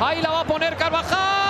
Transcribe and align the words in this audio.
Ahí 0.00 0.22
la 0.22 0.30
va 0.30 0.40
a 0.40 0.44
poner 0.44 0.76
Carvajal. 0.76 1.47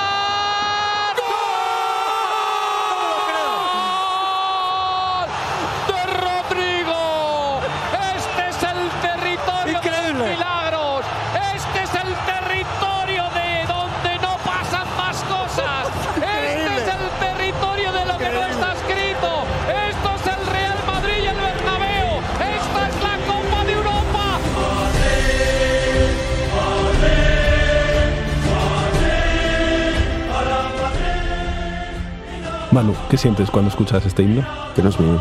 Manu, 32.78 32.94
¿qué 33.10 33.16
sientes 33.16 33.50
cuando 33.50 33.70
escuchas 33.70 34.06
este 34.06 34.22
himno? 34.22 34.46
Que 34.76 34.84
no 34.84 34.90
es 34.90 35.00
mío. 35.00 35.20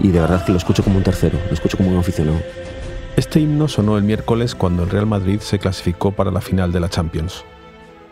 Y 0.00 0.08
de 0.08 0.18
verdad 0.18 0.44
que 0.44 0.50
lo 0.50 0.58
escucho 0.58 0.82
como 0.82 0.96
un 0.96 1.04
tercero, 1.04 1.38
lo 1.46 1.54
escucho 1.54 1.76
como 1.76 1.92
un 1.92 1.98
aficionado. 1.98 2.38
Este 3.16 3.38
himno 3.38 3.68
sonó 3.68 3.96
el 3.96 4.02
miércoles 4.02 4.56
cuando 4.56 4.82
el 4.82 4.90
Real 4.90 5.06
Madrid 5.06 5.38
se 5.38 5.60
clasificó 5.60 6.10
para 6.10 6.32
la 6.32 6.40
final 6.40 6.72
de 6.72 6.80
la 6.80 6.88
Champions. 6.88 7.44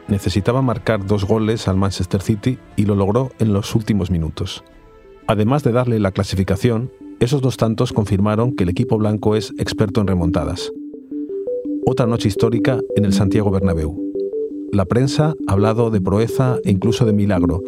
Necesitaba 0.06 0.62
marcar 0.62 1.04
dos 1.04 1.24
goles 1.24 1.66
al 1.66 1.76
Manchester 1.76 2.22
City 2.22 2.60
y 2.76 2.84
lo 2.84 2.94
logró 2.94 3.32
en 3.40 3.52
los 3.52 3.74
últimos 3.74 4.12
minutos. 4.12 4.62
Además 5.26 5.64
de 5.64 5.72
darle 5.72 5.98
la 5.98 6.12
clasificación, 6.12 6.92
esos 7.18 7.42
dos 7.42 7.56
tantos 7.56 7.92
confirmaron 7.92 8.54
que 8.54 8.62
el 8.62 8.70
equipo 8.70 8.98
blanco 8.98 9.34
es 9.34 9.52
experto 9.58 10.00
en 10.00 10.06
remontadas. 10.06 10.70
Otra 11.86 12.06
noche 12.06 12.28
histórica 12.28 12.78
en 12.94 13.04
el 13.04 13.14
Santiago 13.14 13.50
Bernabéu. 13.50 14.13
La 14.74 14.86
prensa 14.86 15.36
ha 15.46 15.52
hablado 15.52 15.90
de 15.90 16.00
proeza 16.00 16.58
e 16.64 16.72
incluso 16.72 17.06
de 17.06 17.12
milagro, 17.12 17.62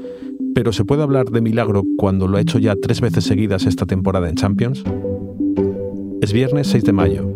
pero 0.56 0.72
¿se 0.72 0.84
puede 0.84 1.04
hablar 1.04 1.30
de 1.30 1.40
milagro 1.40 1.84
cuando 1.96 2.26
lo 2.26 2.36
ha 2.36 2.40
hecho 2.40 2.58
ya 2.58 2.74
tres 2.74 3.00
veces 3.00 3.22
seguidas 3.22 3.64
esta 3.64 3.86
temporada 3.86 4.28
en 4.28 4.34
Champions? 4.34 4.82
Es 6.20 6.32
viernes 6.32 6.66
6 6.66 6.82
de 6.82 6.92
mayo. 6.92 7.32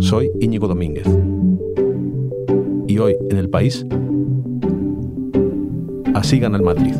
Soy 0.00 0.32
Íñigo 0.40 0.66
Domínguez. 0.66 1.06
Y 2.88 2.98
hoy 2.98 3.14
en 3.30 3.36
el 3.36 3.48
país, 3.48 3.86
así 6.12 6.40
gana 6.40 6.56
el 6.56 6.64
Madrid. 6.64 6.94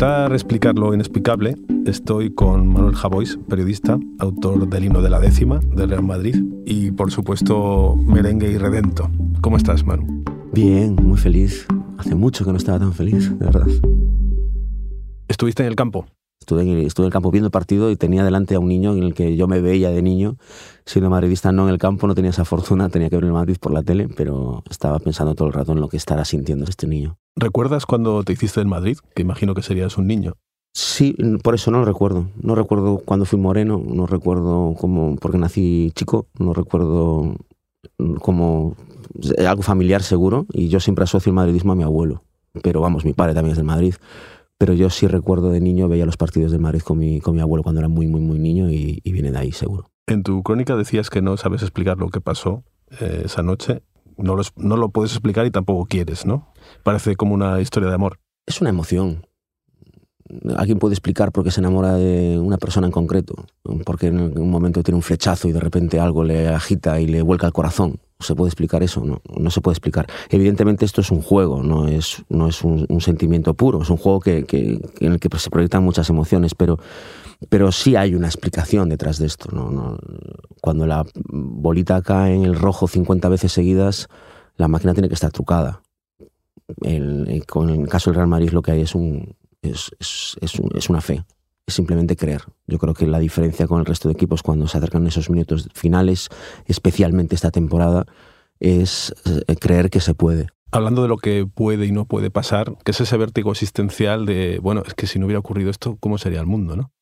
Intentar 0.00 0.32
explicar 0.32 0.78
lo 0.78 0.94
inexplicable, 0.94 1.56
estoy 1.84 2.32
con 2.32 2.66
Manuel 2.68 2.94
Javois, 2.94 3.38
periodista, 3.50 3.98
autor 4.18 4.66
del 4.66 4.84
himno 4.84 5.02
de 5.02 5.10
la 5.10 5.20
décima 5.20 5.60
del 5.76 5.90
Real 5.90 6.02
Madrid 6.02 6.42
y, 6.64 6.90
por 6.90 7.10
supuesto, 7.10 7.96
merengue 7.96 8.50
y 8.50 8.56
redento. 8.56 9.10
¿Cómo 9.42 9.58
estás, 9.58 9.84
Manu? 9.84 10.24
Bien, 10.54 10.94
muy 10.94 11.18
feliz. 11.18 11.66
Hace 11.98 12.14
mucho 12.14 12.46
que 12.46 12.50
no 12.50 12.56
estaba 12.56 12.78
tan 12.78 12.94
feliz, 12.94 13.38
de 13.38 13.44
verdad. 13.44 13.66
¿Estuviste 15.28 15.64
en 15.64 15.68
el 15.68 15.76
campo? 15.76 16.06
Estuve 16.40 16.62
en, 16.62 16.78
estuve 16.78 17.04
en 17.04 17.08
el 17.08 17.12
campo 17.12 17.30
viendo 17.30 17.48
el 17.48 17.52
partido 17.52 17.90
y 17.90 17.96
tenía 17.96 18.24
delante 18.24 18.54
a 18.54 18.58
un 18.58 18.68
niño 18.68 18.94
en 18.94 19.02
el 19.02 19.12
que 19.12 19.36
yo 19.36 19.48
me 19.48 19.60
veía 19.60 19.90
de 19.90 20.00
niño. 20.00 20.38
Siendo 20.86 21.10
madridista 21.10 21.52
no 21.52 21.64
en 21.64 21.74
el 21.74 21.78
campo, 21.78 22.06
no 22.06 22.14
tenía 22.14 22.30
esa 22.30 22.46
fortuna, 22.46 22.88
tenía 22.88 23.10
que 23.10 23.16
ver 23.16 23.26
el 23.26 23.32
Madrid 23.32 23.58
por 23.60 23.74
la 23.74 23.82
tele, 23.82 24.08
pero 24.08 24.62
estaba 24.70 24.98
pensando 24.98 25.34
todo 25.34 25.48
el 25.48 25.52
rato 25.52 25.72
en 25.72 25.80
lo 25.80 25.90
que 25.90 25.98
estará 25.98 26.24
sintiendo 26.24 26.64
este 26.64 26.86
niño. 26.86 27.19
¿Recuerdas 27.36 27.86
cuando 27.86 28.22
te 28.24 28.32
hiciste 28.32 28.60
el 28.60 28.66
Madrid? 28.66 28.98
Que 29.14 29.22
imagino 29.22 29.54
que 29.54 29.62
serías 29.62 29.96
un 29.98 30.06
niño. 30.06 30.34
Sí, 30.72 31.16
por 31.42 31.54
eso 31.54 31.70
no 31.70 31.80
lo 31.80 31.84
recuerdo. 31.84 32.30
No 32.40 32.54
recuerdo 32.54 32.98
cuando 32.98 33.26
fui 33.26 33.38
moreno, 33.38 33.82
no 33.84 34.06
recuerdo 34.06 34.74
cómo, 34.78 35.16
porque 35.16 35.38
nací 35.38 35.90
chico, 35.94 36.26
no 36.38 36.52
recuerdo 36.54 37.34
como 38.20 38.76
algo 39.38 39.62
familiar 39.62 40.02
seguro, 40.02 40.46
y 40.52 40.68
yo 40.68 40.80
siempre 40.80 41.04
asocio 41.04 41.30
el 41.30 41.34
madridismo 41.34 41.72
a 41.72 41.76
mi 41.76 41.82
abuelo. 41.82 42.22
Pero 42.62 42.80
vamos, 42.80 43.04
mi 43.04 43.12
padre 43.12 43.34
también 43.34 43.52
es 43.52 43.56
del 43.56 43.66
Madrid. 43.66 43.94
Pero 44.58 44.74
yo 44.74 44.90
sí 44.90 45.06
recuerdo 45.06 45.50
de 45.50 45.60
niño, 45.60 45.88
veía 45.88 46.04
los 46.04 46.18
partidos 46.18 46.52
del 46.52 46.60
Madrid 46.60 46.82
con 46.82 46.98
mi, 46.98 47.20
con 47.20 47.34
mi 47.34 47.40
abuelo 47.40 47.62
cuando 47.62 47.80
era 47.80 47.88
muy, 47.88 48.06
muy, 48.06 48.20
muy 48.20 48.38
niño 48.38 48.70
y, 48.70 49.00
viene 49.04 49.32
de 49.32 49.38
ahí 49.38 49.52
seguro. 49.52 49.90
En 50.06 50.22
tu 50.22 50.42
crónica 50.42 50.76
decías 50.76 51.08
que 51.08 51.22
no 51.22 51.36
sabes 51.36 51.62
explicar 51.62 51.96
lo 51.96 52.10
que 52.10 52.20
pasó 52.20 52.62
eh, 53.00 53.22
esa 53.24 53.42
noche. 53.42 53.82
No 54.22 54.36
lo, 54.36 54.42
no 54.56 54.76
lo 54.76 54.90
puedes 54.90 55.12
explicar 55.12 55.46
y 55.46 55.50
tampoco 55.50 55.86
quieres, 55.86 56.26
¿no? 56.26 56.52
Parece 56.82 57.16
como 57.16 57.34
una 57.34 57.60
historia 57.60 57.88
de 57.88 57.94
amor. 57.94 58.20
Es 58.46 58.60
una 58.60 58.70
emoción. 58.70 59.26
Alguien 60.56 60.78
puede 60.78 60.94
explicar 60.94 61.32
por 61.32 61.42
qué 61.42 61.50
se 61.50 61.60
enamora 61.60 61.94
de 61.94 62.38
una 62.38 62.56
persona 62.56 62.86
en 62.86 62.92
concreto, 62.92 63.46
porque 63.84 64.08
en 64.08 64.38
un 64.38 64.50
momento 64.50 64.82
tiene 64.82 64.96
un 64.96 65.02
flechazo 65.02 65.48
y 65.48 65.52
de 65.52 65.60
repente 65.60 65.98
algo 65.98 66.22
le 66.22 66.48
agita 66.48 67.00
y 67.00 67.06
le 67.06 67.22
vuelca 67.22 67.46
el 67.46 67.52
corazón. 67.52 67.98
¿Se 68.20 68.34
puede 68.34 68.48
explicar 68.48 68.82
eso? 68.82 69.04
No, 69.04 69.22
no 69.38 69.50
se 69.50 69.60
puede 69.60 69.74
explicar. 69.74 70.06
Evidentemente 70.28 70.84
esto 70.84 71.00
es 71.00 71.10
un 71.10 71.22
juego, 71.22 71.62
no 71.62 71.88
es, 71.88 72.22
no 72.28 72.48
es 72.48 72.62
un, 72.62 72.86
sentimiento 73.00 73.54
puro, 73.54 73.82
es 73.82 73.90
un 73.90 73.96
juego 73.96 74.20
que, 74.20 74.44
en 75.00 75.12
el 75.12 75.18
que 75.18 75.38
se 75.38 75.50
proyectan 75.50 75.82
muchas 75.82 76.10
emociones, 76.10 76.54
pero, 76.54 76.78
pero 77.48 77.72
sí 77.72 77.96
hay 77.96 78.14
una 78.14 78.26
explicación 78.26 78.88
detrás 78.90 79.18
de 79.18 79.26
esto. 79.26 79.48
¿no? 79.52 79.98
Cuando 80.60 80.86
la 80.86 81.04
bolita 81.14 82.02
cae 82.02 82.34
en 82.34 82.44
el 82.44 82.54
rojo 82.54 82.86
50 82.86 83.28
veces 83.28 83.52
seguidas, 83.52 84.08
la 84.56 84.68
máquina 84.68 84.92
tiene 84.92 85.08
que 85.08 85.14
estar 85.14 85.32
trucada. 85.32 85.82
con 87.46 87.70
el 87.70 87.88
caso 87.88 88.10
del 88.10 88.16
Real 88.16 88.28
Madrid 88.28 88.50
lo 88.50 88.60
que 88.60 88.72
hay 88.72 88.82
es 88.82 88.94
un, 88.94 89.34
es, 89.62 89.90
es, 89.98 90.90
una 90.90 91.00
fe, 91.00 91.24
es 91.70 91.74
simplemente 91.74 92.16
creer. 92.16 92.42
Yo 92.66 92.78
creo 92.78 92.94
que 92.94 93.06
la 93.06 93.18
diferencia 93.18 93.66
con 93.66 93.80
el 93.80 93.86
resto 93.86 94.08
de 94.08 94.14
equipos 94.14 94.42
cuando 94.42 94.68
se 94.68 94.76
acercan 94.76 95.06
esos 95.06 95.30
minutos 95.30 95.68
finales, 95.72 96.28
especialmente 96.66 97.34
esta 97.34 97.50
temporada, 97.50 98.06
es 98.58 99.14
eh, 99.24 99.56
creer 99.56 99.88
que 99.88 100.00
se 100.00 100.14
puede. 100.14 100.48
Hablando 100.72 101.02
de 101.02 101.08
lo 101.08 101.16
que 101.16 101.46
puede 101.52 101.86
y 101.86 101.92
no 101.92 102.04
puede 102.04 102.30
pasar, 102.30 102.76
que 102.84 102.92
es 102.92 103.00
ese 103.00 103.16
vértigo 103.16 103.50
existencial 103.50 104.26
de, 104.26 104.60
bueno, 104.60 104.82
es 104.86 104.94
que 104.94 105.08
si 105.08 105.18
no 105.18 105.26
hubiera 105.26 105.40
ocurrido 105.40 105.70
esto, 105.70 105.96
¿cómo 105.98 106.16
sería 106.16 106.40
el 106.40 106.46
mundo, 106.46 106.76
no? 106.76 106.92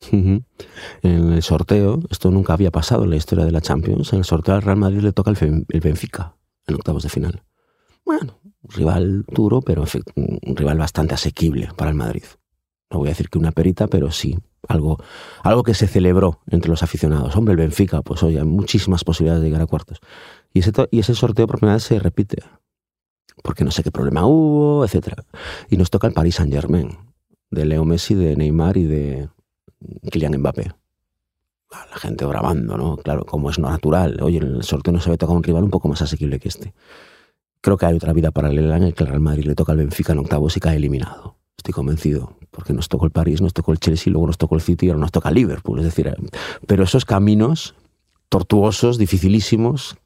En 1.02 1.32
el 1.32 1.42
sorteo, 1.42 2.00
esto 2.10 2.30
nunca 2.30 2.54
había 2.54 2.70
pasado 2.70 3.04
en 3.04 3.10
la 3.10 3.16
historia 3.16 3.44
de 3.44 3.52
la 3.52 3.60
Champions, 3.60 4.12
en 4.12 4.20
el 4.20 4.24
sorteo 4.24 4.54
al 4.54 4.62
Real 4.62 4.78
Madrid 4.78 5.00
le 5.00 5.12
toca 5.12 5.30
el, 5.32 5.66
el 5.68 5.80
Benfica 5.80 6.36
en 6.66 6.76
octavos 6.76 7.02
de 7.02 7.10
final. 7.10 7.42
Bueno, 8.06 8.40
un 8.42 8.70
rival 8.70 9.24
duro, 9.28 9.60
pero 9.60 9.84
un 10.14 10.56
rival 10.56 10.78
bastante 10.78 11.14
asequible 11.14 11.68
para 11.76 11.90
el 11.90 11.96
Madrid 11.96 12.24
no 12.90 12.98
voy 12.98 13.08
a 13.08 13.10
decir 13.10 13.28
que 13.28 13.38
una 13.38 13.52
perita, 13.52 13.86
pero 13.86 14.10
sí, 14.10 14.38
algo, 14.66 14.98
algo 15.42 15.62
que 15.62 15.74
se 15.74 15.86
celebró 15.86 16.40
entre 16.48 16.70
los 16.70 16.82
aficionados. 16.82 17.36
Hombre, 17.36 17.52
el 17.52 17.58
Benfica, 17.58 18.02
pues 18.02 18.22
oye, 18.22 18.38
hay 18.38 18.44
muchísimas 18.44 19.04
posibilidades 19.04 19.42
de 19.42 19.48
llegar 19.48 19.62
a 19.62 19.66
cuartos. 19.66 20.00
Y 20.52 20.60
ese, 20.60 20.72
y 20.90 21.00
ese 21.00 21.14
sorteo 21.14 21.46
por 21.46 21.58
primera 21.58 21.74
vez 21.74 21.84
se 21.84 21.98
repite, 21.98 22.42
porque 23.42 23.64
no 23.64 23.70
sé 23.70 23.82
qué 23.82 23.90
problema 23.90 24.26
hubo, 24.26 24.84
etc. 24.84 25.20
Y 25.70 25.76
nos 25.76 25.90
toca 25.90 26.06
el 26.06 26.14
Paris 26.14 26.36
Saint 26.36 26.52
Germain, 26.52 26.98
de 27.50 27.64
Leo 27.64 27.84
Messi, 27.84 28.14
de 28.14 28.36
Neymar 28.36 28.76
y 28.76 28.84
de 28.84 29.28
Kylian 30.10 30.38
Mbappé. 30.38 30.72
La 31.70 31.98
gente 31.98 32.26
grabando, 32.26 32.78
¿no? 32.78 32.96
Claro, 32.96 33.24
como 33.24 33.50
es 33.50 33.58
natural. 33.58 34.20
Oye, 34.22 34.38
el 34.38 34.62
sorteo 34.62 34.92
no 34.92 35.00
se 35.00 35.10
había 35.10 35.18
tocado 35.18 35.36
un 35.36 35.42
rival 35.42 35.64
un 35.64 35.70
poco 35.70 35.88
más 35.88 36.00
asequible 36.00 36.38
que 36.38 36.48
este. 36.48 36.72
Creo 37.60 37.76
que 37.76 37.86
hay 37.86 37.94
otra 37.94 38.12
vida 38.12 38.30
paralela 38.30 38.76
en 38.76 38.84
el 38.84 38.94
que 38.94 39.04
el 39.04 39.10
Real 39.10 39.20
Madrid 39.20 39.44
le 39.44 39.54
toca 39.54 39.72
al 39.72 39.78
Benfica 39.78 40.12
en 40.12 40.20
octavos 40.20 40.56
y 40.56 40.60
cae 40.60 40.76
eliminado. 40.76 41.36
Estoy 41.56 41.74
convencido, 41.74 42.37
porque 42.58 42.72
nos 42.72 42.88
tocó 42.88 43.06
el 43.06 43.12
París, 43.12 43.40
nos 43.40 43.52
tocó 43.52 43.70
el 43.70 43.78
Chelsea, 43.78 44.12
luego 44.12 44.26
nos 44.26 44.36
tocó 44.36 44.56
el 44.56 44.60
City 44.60 44.86
y 44.86 44.88
ahora 44.88 44.98
nos 44.98 45.12
toca 45.12 45.28
el 45.28 45.36
Liverpool. 45.36 45.78
Es 45.78 45.84
decir, 45.84 46.08
eh, 46.08 46.16
pero 46.66 46.82
esos 46.82 47.04
caminos 47.04 47.76
tortuosos, 48.28 48.98
dificilísimos, 48.98 49.96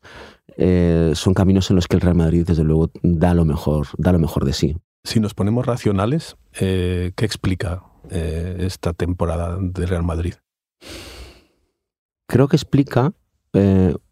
eh, 0.59 1.13
son 1.15 1.33
caminos 1.33 1.71
en 1.71 1.77
los 1.77 1.89
que 1.89 1.97
el 1.97 2.03
Real 2.03 2.15
Madrid, 2.15 2.45
desde 2.47 2.63
luego, 2.63 2.91
da 3.03 3.33
lo 3.33 3.47
mejor, 3.47 3.87
da 3.97 4.13
lo 4.13 4.19
mejor 4.19 4.45
de 4.45 4.53
sí. 4.53 4.77
Si 5.03 5.19
nos 5.19 5.33
ponemos 5.33 5.65
racionales, 5.65 6.37
eh, 6.61 7.13
¿qué 7.17 7.25
explica 7.25 7.85
esta 8.11 8.93
temporada 8.93 9.57
del 9.59 9.89
Real 9.89 10.03
Madrid? 10.03 10.35
Creo 12.27 12.49
que 12.49 12.57
explica 12.57 13.15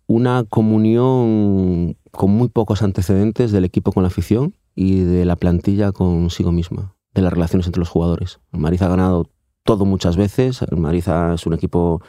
una 0.06 0.44
comunión 0.48 1.98
con 2.10 2.30
muy 2.30 2.48
pocos 2.48 2.82
antecedentes 2.82 3.52
del 3.52 3.66
equipo 3.66 3.92
con 3.92 4.04
la 4.04 4.06
afición 4.06 4.54
y 4.74 5.00
de 5.00 5.26
la 5.26 5.36
plantilla 5.36 5.92
consigo 5.92 6.52
misma 6.52 6.94
de 7.14 7.22
las 7.22 7.32
relaciones 7.32 7.66
entre 7.66 7.80
los 7.80 7.88
jugadores. 7.88 8.40
El 8.52 8.60
Madrid 8.60 8.82
ha 8.82 8.88
ganado 8.88 9.26
todo 9.64 9.84
muchas 9.84 10.16
veces, 10.16 10.62
el 10.62 10.76
Madrid 10.78 11.04
es 11.34 11.46
un 11.46 11.54
equipo 11.54 12.02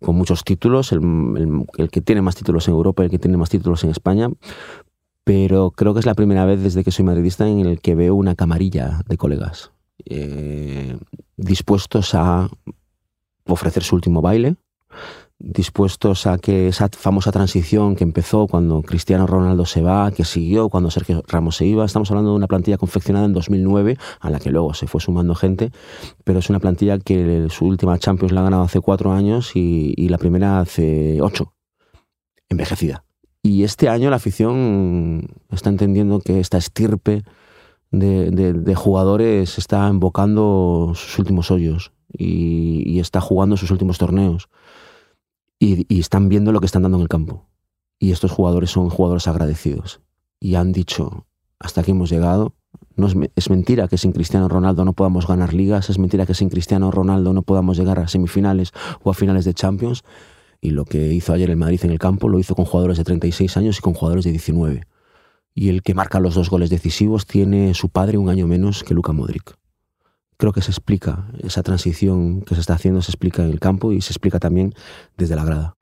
con 0.00 0.16
muchos 0.16 0.44
títulos, 0.44 0.92
el, 0.92 1.00
que 1.90 2.00
tiene 2.00 2.22
más 2.22 2.34
títulos 2.34 2.68
en 2.68 2.74
Europa, 2.74 3.04
el 3.04 3.10
que 3.10 3.18
tiene 3.18 3.36
más 3.36 3.50
títulos 3.50 3.84
en 3.84 3.90
España, 3.90 4.28
pero 5.24 5.70
creo 5.70 5.94
que 5.94 6.00
es 6.00 6.06
la 6.06 6.14
primera 6.14 6.44
vez 6.44 6.62
desde 6.62 6.84
que 6.84 6.90
soy 6.90 7.04
madridista 7.04 7.48
en 7.48 7.60
el 7.60 7.80
que 7.80 7.94
veo 7.94 8.14
una 8.14 8.34
camarilla 8.34 9.00
de 9.06 9.16
colegas 9.16 9.70
eh, 10.04 10.98
dispuestos 11.36 12.14
a 12.14 12.48
ofrecer 13.46 13.82
su 13.82 13.94
último 13.94 14.20
baile, 14.20 14.56
dispuestos 15.42 16.26
a 16.28 16.38
que 16.38 16.68
esa 16.68 16.88
famosa 16.88 17.32
transición 17.32 17.96
que 17.96 18.04
empezó 18.04 18.46
cuando 18.46 18.80
Cristiano 18.82 19.26
Ronaldo 19.26 19.66
se 19.66 19.82
va, 19.82 20.12
que 20.12 20.24
siguió 20.24 20.68
cuando 20.68 20.90
Sergio 20.90 21.24
Ramos 21.26 21.56
se 21.56 21.66
iba, 21.66 21.84
estamos 21.84 22.10
hablando 22.10 22.30
de 22.30 22.36
una 22.36 22.46
plantilla 22.46 22.78
confeccionada 22.78 23.26
en 23.26 23.32
2009, 23.32 23.98
a 24.20 24.30
la 24.30 24.38
que 24.38 24.50
luego 24.50 24.72
se 24.74 24.86
fue 24.86 25.00
sumando 25.00 25.34
gente, 25.34 25.72
pero 26.22 26.38
es 26.38 26.48
una 26.48 26.60
plantilla 26.60 26.98
que 26.98 27.48
su 27.50 27.66
última 27.66 27.98
Champions 27.98 28.32
la 28.32 28.40
ha 28.40 28.44
ganado 28.44 28.62
hace 28.62 28.80
cuatro 28.80 29.12
años 29.12 29.52
y, 29.54 30.08
la 30.08 30.18
primera 30.18 30.60
hace 30.60 31.20
ocho, 31.20 31.54
envejecida. 32.48 33.04
Y 33.42 33.64
este 33.64 33.88
año 33.88 34.10
la 34.10 34.16
afición 34.16 35.26
está 35.50 35.70
entendiendo 35.70 36.20
que 36.20 36.38
esta 36.38 36.58
estirpe 36.58 37.24
de, 37.90 38.74
jugadores 38.76 39.58
está 39.58 39.88
invocando 39.88 40.92
sus 40.94 41.18
últimos 41.18 41.50
hoyos 41.50 41.92
y 42.14 43.00
está 43.00 43.20
jugando 43.20 43.56
sus 43.56 43.70
últimos 43.70 43.98
torneos 43.98 44.48
y, 45.62 46.00
están 46.00 46.28
viendo 46.28 46.52
lo 46.52 46.60
que 46.60 46.66
están 46.66 46.82
dando 46.82 46.98
en 46.98 47.02
el 47.02 47.08
campo. 47.08 47.46
Y 47.98 48.10
estos 48.10 48.32
jugadores 48.32 48.70
son 48.70 48.90
jugadores 48.90 49.28
agradecidos. 49.28 50.00
Y 50.40 50.56
han 50.56 50.72
dicho, 50.72 51.26
hasta 51.60 51.82
aquí 51.82 51.92
hemos 51.92 52.10
llegado. 52.10 52.54
No 52.96 53.06
es, 53.06 53.14
es, 53.36 53.48
mentira 53.48 53.86
que 53.86 53.96
sin 53.96 54.12
Cristiano 54.12 54.48
Ronaldo 54.48 54.84
no 54.84 54.92
podamos 54.92 55.26
ganar 55.26 55.54
ligas, 55.54 55.88
es 55.88 55.98
mentira 55.98 56.26
que 56.26 56.34
sin 56.34 56.48
Cristiano 56.48 56.90
Ronaldo 56.90 57.32
no 57.32 57.42
podamos 57.42 57.76
llegar 57.76 58.00
a 58.00 58.08
semifinales 58.08 58.72
o 59.02 59.10
a 59.10 59.14
finales 59.14 59.44
de 59.44 59.54
Champions. 59.54 60.02
Y 60.60 60.70
lo 60.70 60.84
que 60.84 61.12
hizo 61.12 61.32
ayer 61.32 61.50
el 61.50 61.56
Madrid 61.56 61.80
en 61.84 61.90
el 61.90 61.98
campo 61.98 62.28
lo 62.28 62.38
hizo 62.38 62.54
con 62.54 62.64
jugadores 62.64 62.98
de 62.98 63.04
36 63.04 63.56
años 63.56 63.78
y 63.78 63.82
con 63.82 63.94
jugadores 63.94 64.24
de 64.24 64.32
19. 64.32 64.86
Y 65.54 65.68
el 65.68 65.82
que 65.82 65.94
marca 65.94 66.18
los 66.18 66.34
dos 66.34 66.50
goles 66.50 66.70
decisivos 66.70 67.26
tiene 67.26 67.74
su 67.74 67.88
padre 67.88 68.18
un 68.18 68.28
año 68.30 68.46
menos 68.46 68.82
que 68.82 68.94
Luka 68.94 69.12
Modric 69.12 69.61
creo 70.42 70.52
que 70.52 70.60
se 70.60 70.72
explica, 70.72 71.28
esa 71.38 71.62
transición 71.62 72.40
que 72.40 72.56
se 72.56 72.62
está 72.62 72.74
haciendo 72.74 73.00
se 73.00 73.12
explica 73.12 73.44
en 73.44 73.50
el 73.52 73.60
campo 73.60 73.92
y 73.92 74.00
se 74.00 74.10
explica 74.10 74.40
también 74.40 74.74
desde 75.16 75.36
la 75.36 75.44
grada. 75.44 75.76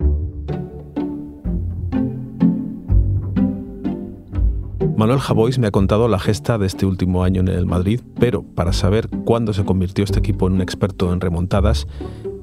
Manuel 4.99 5.19
Javois 5.19 5.59
me 5.59 5.67
ha 5.67 5.71
contado 5.71 6.09
la 6.09 6.19
gesta 6.19 6.59
de 6.59 6.67
este 6.67 6.85
último 6.85 7.25
año 7.25 7.41
en 7.41 7.49
el 7.49 7.65
Madrid, 7.65 8.03
pero 8.19 8.43
para 8.43 8.75
saber 8.75 9.09
cuándo 9.25 9.55
se 9.55 9.65
convirtió 9.65 10.05
este 10.05 10.19
equipo 10.19 10.47
en 10.47 10.53
un 10.53 10.61
experto 10.61 11.11
en 11.11 11.23
remontadas, 11.23 11.87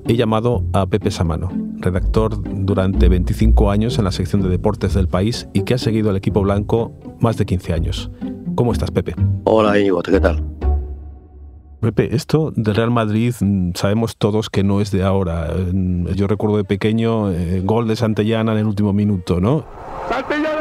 he 0.08 0.16
llamado 0.16 0.66
a 0.74 0.88
Pepe 0.88 1.12
Samano, 1.12 1.52
redactor 1.75 2.42
durante 2.66 3.10
25 3.10 3.69
años 3.69 4.00
en 4.00 4.06
la 4.06 4.12
sección 4.12 4.42
de 4.42 4.50
deportes 4.50 4.96
del 4.96 5.08
país 5.08 5.48
y 5.54 5.62
que 5.62 5.75
ha 5.75 5.78
seguido 5.78 6.10
al 6.10 6.18
equipo 6.18 6.42
blanco 6.42 6.94
más 7.19 7.38
de 7.38 7.46
15 7.46 7.74
años. 7.74 8.10
¿Cómo 8.56 8.72
estás, 8.72 8.90
Pepe? 8.90 9.14
Hola, 9.44 9.78
Íñigo, 9.78 10.02
¿qué 10.02 10.19
tal? 10.19 10.44
Pepe, 11.79 12.15
esto 12.15 12.51
del 12.56 12.75
Real 12.75 12.91
Madrid 12.91 13.35
mm, 13.39 13.71
sabemos 13.75 14.18
todos 14.18 14.50
que 14.50 14.63
no 14.63 14.81
es 14.81 14.91
de 14.91 15.03
ahora. 15.03 15.53
Yo 16.15 16.27
recuerdo 16.27 16.57
de 16.57 16.63
pequeño 16.63 17.31
eh, 17.31 17.62
gol 17.63 17.88
de 17.88 17.95
Santellana 17.95 18.53
en 18.53 18.59
el 18.59 18.65
último 18.65 18.94
minuto, 18.94 19.39
¿no? 19.39 19.63
¡Santellana 20.09 20.56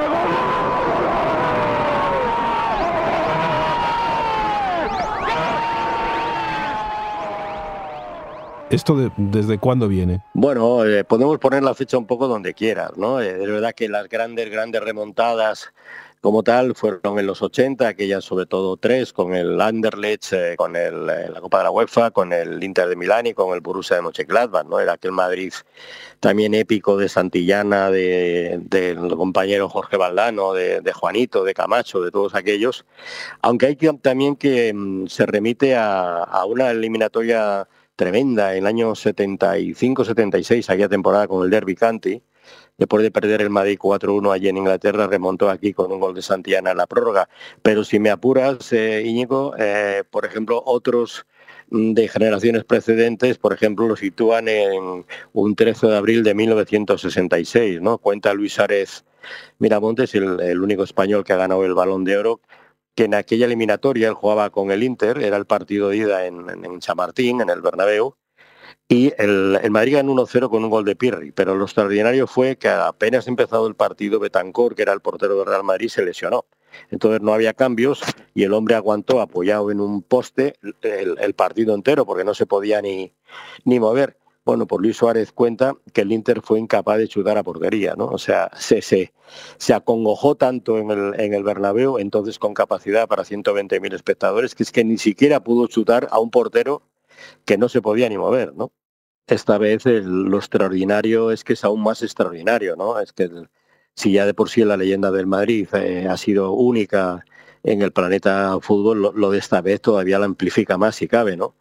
¿Esto 8.68 8.96
desde 9.16 9.58
cuándo 9.58 9.86
viene? 9.86 10.22
Bueno, 10.34 10.84
eh, 10.84 11.04
podemos 11.04 11.38
poner 11.38 11.62
la 11.62 11.74
fecha 11.74 11.98
un 11.98 12.06
poco 12.06 12.26
donde 12.26 12.52
quieras, 12.52 12.90
¿no? 12.96 13.20
Eh, 13.20 13.30
es 13.30 13.48
verdad 13.48 13.72
que 13.72 13.88
las 13.88 14.08
grandes, 14.08 14.50
grandes 14.50 14.82
remontadas 14.82 15.72
como 16.20 16.42
tal 16.42 16.74
fueron 16.74 17.20
en 17.20 17.26
los 17.26 17.40
80, 17.40 17.86
aquellas 17.86 18.24
sobre 18.24 18.46
todo 18.46 18.76
tres, 18.76 19.12
con 19.12 19.36
el 19.36 19.60
Anderlecht, 19.60 20.32
eh, 20.32 20.54
con 20.56 20.74
eh, 20.74 20.90
la 20.90 21.40
Copa 21.40 21.58
de 21.58 21.64
la 21.64 21.70
UEFA, 21.70 22.10
con 22.10 22.32
el 22.32 22.60
Inter 22.64 22.88
de 22.88 22.96
Milán 22.96 23.28
y 23.28 23.34
con 23.34 23.54
el 23.54 23.60
Borussia 23.60 23.94
de 23.94 24.02
Mönchengladbach, 24.02 24.66
¿no? 24.66 24.80
Era 24.80 24.94
aquel 24.94 25.12
Madrid 25.12 25.52
también 26.18 26.54
épico 26.54 26.96
de 26.96 27.08
Santillana, 27.08 27.90
del 27.90 29.14
compañero 29.16 29.68
Jorge 29.68 29.96
Valdano, 29.96 30.54
de, 30.54 30.92
Juanito, 30.92 31.44
de 31.44 31.54
Camacho, 31.54 32.00
de 32.00 32.10
todos 32.10 32.34
aquellos. 32.34 32.84
Aunque 33.42 33.66
hay 33.66 33.76
que, 33.76 33.92
también 33.92 34.34
que 34.34 34.74
mm, 34.74 35.06
se 35.06 35.26
remite 35.26 35.76
a 35.76 36.44
una 36.48 36.70
eliminatoria 36.72 37.68
tremenda 37.96 38.52
en 38.52 38.58
el 38.58 38.66
año 38.66 38.92
75-76, 38.92 40.68
aquella 40.70 40.88
temporada 40.88 41.26
con 41.26 41.44
el 41.44 41.50
Derby 41.50 41.74
County, 41.74 42.22
después 42.76 43.02
de 43.02 43.10
perder 43.10 43.40
el 43.40 43.50
Madrid 43.50 43.78
4-1 43.78 44.32
allí 44.32 44.48
en 44.48 44.58
Inglaterra, 44.58 45.06
remontó 45.06 45.50
aquí 45.50 45.72
con 45.72 45.90
un 45.90 45.98
gol 45.98 46.14
de 46.14 46.22
Santillana 46.22 46.72
en 46.72 46.76
la 46.76 46.86
prórroga. 46.86 47.28
Pero 47.62 47.84
si 47.84 47.98
me 47.98 48.10
apuras, 48.10 48.72
eh, 48.72 49.02
Íñigo, 49.04 49.54
eh, 49.58 50.04
por 50.10 50.26
ejemplo, 50.26 50.62
otros 50.64 51.26
mm, 51.70 51.94
de 51.94 52.08
generaciones 52.08 52.64
precedentes, 52.64 53.38
por 53.38 53.52
ejemplo, 53.54 53.88
lo 53.88 53.96
sitúan 53.96 54.48
en 54.48 55.06
un 55.32 55.56
13 55.56 55.88
de 55.88 55.96
abril 55.96 56.22
de 56.22 56.34
1966, 56.34 57.80
¿no? 57.80 57.98
Cuenta 57.98 58.34
Luis 58.34 58.58
Árez 58.58 59.04
Miramontes, 59.58 60.14
el, 60.14 60.38
el 60.40 60.62
único 60.62 60.84
español 60.84 61.24
que 61.24 61.32
ha 61.32 61.36
ganado 61.36 61.64
el 61.64 61.74
Balón 61.74 62.04
de 62.04 62.16
Oro, 62.18 62.40
que 62.96 63.04
en 63.04 63.14
aquella 63.14 63.46
eliminatoria 63.46 64.08
él 64.08 64.14
jugaba 64.14 64.50
con 64.50 64.72
el 64.72 64.82
Inter, 64.82 65.18
era 65.22 65.36
el 65.36 65.46
partido 65.46 65.90
de 65.90 65.98
ida 65.98 66.26
en, 66.26 66.50
en 66.50 66.80
Chamartín, 66.80 67.40
en 67.40 67.50
el 67.50 67.60
Bernabéu, 67.60 68.16
y 68.88 69.12
el, 69.18 69.58
Madrid 69.70 69.94
ganó 69.94 70.14
1-0 70.14 70.48
con 70.48 70.62
un 70.62 70.70
gol 70.70 70.84
de 70.84 70.94
Pirri, 70.94 71.32
pero 71.32 71.56
lo 71.56 71.64
extraordinario 71.64 72.28
fue 72.28 72.56
que 72.56 72.68
apenas 72.68 73.26
empezado 73.26 73.66
el 73.66 73.74
partido, 73.74 74.20
Betancourt, 74.20 74.76
que 74.76 74.82
era 74.82 74.92
el 74.92 75.00
portero 75.00 75.36
del 75.36 75.46
Real 75.46 75.64
Madrid, 75.64 75.88
se 75.88 76.04
lesionó. 76.04 76.46
Entonces 76.90 77.20
no 77.20 77.32
había 77.32 77.52
cambios 77.54 78.00
y 78.34 78.44
el 78.44 78.52
hombre 78.52 78.76
aguantó 78.76 79.20
apoyado 79.20 79.70
en 79.70 79.80
un 79.80 80.02
poste 80.02 80.54
el, 80.82 81.34
partido 81.34 81.74
entero 81.74 82.06
porque 82.06 82.22
no 82.22 82.34
se 82.34 82.46
podía 82.46 82.80
ni, 82.80 83.12
ni 83.64 83.80
mover. 83.80 84.18
Bueno, 84.46 84.68
por 84.68 84.80
Luis 84.80 84.96
Suárez 84.96 85.32
cuenta 85.32 85.76
que 85.92 86.02
el 86.02 86.12
Inter 86.12 86.40
fue 86.40 86.60
incapaz 86.60 86.98
de 86.98 87.08
chutar 87.08 87.36
a 87.36 87.42
portería, 87.42 87.94
¿no? 87.96 88.06
O 88.06 88.18
sea, 88.18 88.48
se, 88.56 88.80
se, 88.80 89.12
se 89.58 89.74
acongojó 89.74 90.36
tanto 90.36 90.78
en 90.78 90.92
el, 90.92 91.20
en 91.20 91.34
el 91.34 91.42
Bernabéu, 91.42 91.98
entonces 91.98 92.38
con 92.38 92.54
capacidad 92.54 93.08
para 93.08 93.24
120.000 93.24 93.92
espectadores, 93.92 94.54
que 94.54 94.62
es 94.62 94.70
que 94.70 94.84
ni 94.84 94.98
siquiera 94.98 95.42
pudo 95.42 95.66
chutar 95.66 96.06
a 96.12 96.20
un 96.20 96.30
portero 96.30 96.82
que 97.44 97.58
no 97.58 97.68
se 97.68 97.82
podía 97.82 98.08
ni 98.08 98.18
mover, 98.18 98.54
¿no? 98.54 98.70
Esta 99.26 99.58
vez 99.58 99.84
lo 99.84 100.36
extraordinario 100.36 101.32
es 101.32 101.42
que 101.42 101.54
es 101.54 101.64
aún 101.64 101.82
más 101.82 102.02
extraordinario, 102.04 102.76
¿no? 102.76 103.00
Es 103.00 103.12
que 103.12 103.28
si 103.96 104.12
ya 104.12 104.26
de 104.26 104.34
por 104.34 104.48
sí 104.48 104.64
la 104.64 104.76
leyenda 104.76 105.10
del 105.10 105.26
Madrid 105.26 105.66
eh, 105.74 106.06
ha 106.08 106.16
sido 106.16 106.52
única 106.52 107.24
en 107.64 107.82
el 107.82 107.90
planeta 107.90 108.56
fútbol, 108.60 109.12
lo, 109.12 109.30
de 109.32 109.38
esta 109.38 109.60
vez 109.60 109.80
todavía 109.80 110.20
la 110.20 110.26
amplifica 110.26 110.78
más 110.78 110.94
si 110.94 111.08
cabe, 111.08 111.36
¿no? 111.36 111.56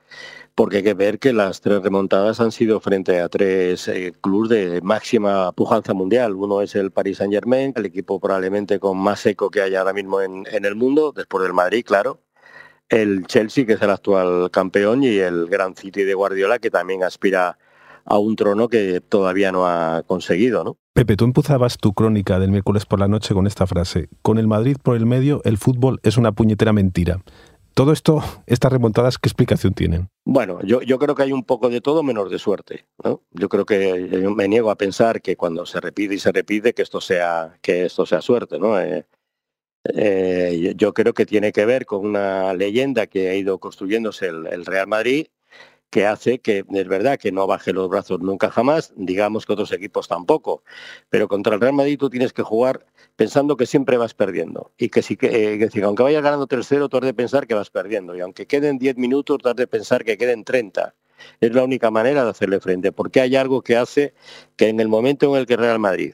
Porque 0.56 0.78
hay 0.78 0.84
que 0.84 0.94
ver 0.94 1.20
que 1.20 1.34
las 1.34 1.62
tres 1.62 1.82
remontadas 1.82 2.40
han 2.40 2.52
sido 2.52 2.80
frente 2.80 3.20
a 3.20 3.28
tres 3.30 3.88
eh, 3.90 4.14
clubes 4.22 4.50
de 4.50 4.82
máxima 4.82 5.52
pujanza 5.52 5.94
mundial. 5.94 6.34
Uno 6.36 6.62
es 6.62 6.76
el 6.76 6.92
Paris 6.92 7.18
Saint 7.18 7.34
Germain, 7.34 7.74
el 7.76 7.86
equipo 7.86 8.20
probablemente 8.20 8.80
con 8.80 8.98
más 8.98 9.26
eco 9.26 9.50
que 9.52 9.62
hay 9.62 9.76
ahora 9.76 9.94
mismo 9.94 10.22
en 10.22 10.46
el 10.66 10.76
mundo, 10.76 11.12
después 11.12 11.44
del 11.44 11.54
Madrid, 11.54 11.84
claro 11.86 12.22
el 12.90 13.26
Chelsea, 13.28 13.66
que 13.66 13.74
es 13.74 13.82
el 13.82 13.90
actual 13.90 14.50
campeón, 14.52 15.04
y 15.04 15.18
el 15.18 15.48
Gran 15.48 15.76
City 15.76 16.04
de 16.04 16.14
Guardiola, 16.14 16.60
que 16.60 16.70
también 16.70 17.04
aspira 17.04 17.58
a 18.06 18.18
un 18.20 18.36
trono 18.36 18.68
que 18.68 19.02
todavía 19.02 19.52
no 19.52 19.66
ha 19.66 20.04
conseguido. 20.06 20.78
Pepe, 20.94 21.16
tú 21.16 21.26
empezabas 21.26 21.78
tu 21.78 21.94
crónica 21.94 22.40
del 22.40 22.52
miércoles 22.52 22.86
por 22.86 23.00
la 23.00 23.08
noche 23.08 23.34
con 23.34 23.48
esta 23.48 23.66
frase. 23.66 24.10
Con 24.22 24.38
el 24.38 24.48
Madrid 24.48 24.78
por 24.82 24.96
el 24.96 25.06
medio, 25.06 25.42
el 25.44 25.58
fútbol 25.58 26.00
es 26.04 26.18
una 26.18 26.32
puñetera 26.32 26.72
mentira. 26.72 27.20
Todo 27.74 27.92
esto, 27.92 28.24
estas 28.46 28.72
remontadas, 28.72 29.18
¿qué 29.18 29.28
explicación 29.28 29.74
tienen? 29.74 30.10
Bueno, 30.28 30.60
yo, 30.64 30.82
yo 30.82 30.98
creo 30.98 31.14
que 31.14 31.22
hay 31.22 31.32
un 31.32 31.44
poco 31.44 31.70
de 31.70 31.82
todo 31.82 32.02
menos 32.02 32.32
de 32.32 32.40
suerte. 32.40 32.88
¿no? 33.04 33.22
Yo 33.32 33.48
creo 33.48 33.66
que 33.66 34.10
yo 34.10 34.32
me 34.32 34.48
niego 34.48 34.72
a 34.72 34.76
pensar 34.76 35.22
que 35.22 35.38
cuando 35.38 35.68
se 35.68 35.80
repite 35.80 36.16
y 36.16 36.20
se 36.20 36.32
repite 36.32 36.74
que 36.74 36.82
esto 36.82 37.00
sea, 37.00 37.60
que 37.62 37.86
esto 37.86 38.08
sea 38.08 38.22
suerte. 38.22 38.58
¿no? 38.58 38.80
Eh, 38.82 39.06
eh, 39.94 40.74
yo 40.76 40.94
creo 40.96 41.14
que 41.14 41.28
tiene 41.28 41.52
que 41.52 41.66
ver 41.66 41.86
con 41.86 42.06
una 42.06 42.56
leyenda 42.56 43.06
que 43.06 43.30
ha 43.30 43.36
ido 43.36 43.60
construyéndose 43.60 44.28
el, 44.28 44.66
Real 44.66 44.88
Madrid, 44.88 45.28
que 45.90 46.06
hace 46.06 46.40
que 46.40 46.66
es 46.70 46.88
verdad 46.88 47.18
que 47.18 47.32
no 47.32 47.48
baje 47.48 47.74
los 47.74 47.90
brazos 47.90 48.20
nunca 48.20 48.50
jamás, 48.52 48.94
digamos 48.96 49.46
que 49.46 49.54
otros 49.54 49.72
equipos 49.72 50.08
tampoco, 50.08 50.64
pero 51.10 51.28
contra 51.28 51.56
el 51.56 51.62
Real 51.62 51.74
Madrid 51.74 51.98
tú 51.98 52.10
tienes 52.10 52.34
que 52.34 52.44
jugar 52.44 52.86
pensando 53.16 53.56
que 53.58 53.66
siempre 53.66 53.98
vas 53.98 54.14
perdiendo 54.14 54.72
y 54.78 54.90
que 54.90 55.02
si 55.02 55.16
que, 55.18 55.56
eh, 55.56 55.70
aunque 55.84 56.04
vayas 56.04 56.24
ganando 56.24 56.48
tercero, 56.48 56.90
tú 56.90 56.98
has 56.98 57.04
de 57.04 57.14
pensar 57.14 57.48
que 57.48 57.54
vas 57.54 57.70
perdiendo 57.70 58.16
y 58.16 58.22
aunque 58.22 58.46
queden 58.46 58.78
10 58.78 58.98
minutos, 58.98 59.38
tú 59.42 59.50
has 59.50 59.56
de 59.56 59.68
pensar 59.68 60.04
que 60.04 60.18
queden 60.18 60.44
30. 60.44 60.96
Es 61.40 61.54
la 61.54 61.64
única 61.64 61.92
manera 61.92 62.24
de 62.24 62.30
hacerle 62.32 62.60
frente, 62.60 62.92
porque 62.92 63.22
hay 63.22 63.36
algo 63.36 63.62
que 63.62 63.78
hace 63.78 64.14
que 64.58 64.68
en 64.70 64.80
el 64.80 64.88
momento 64.90 65.34
en 65.34 65.40
el 65.40 65.46
que 65.46 65.58
Real 65.58 65.80
Madrid 65.80 66.14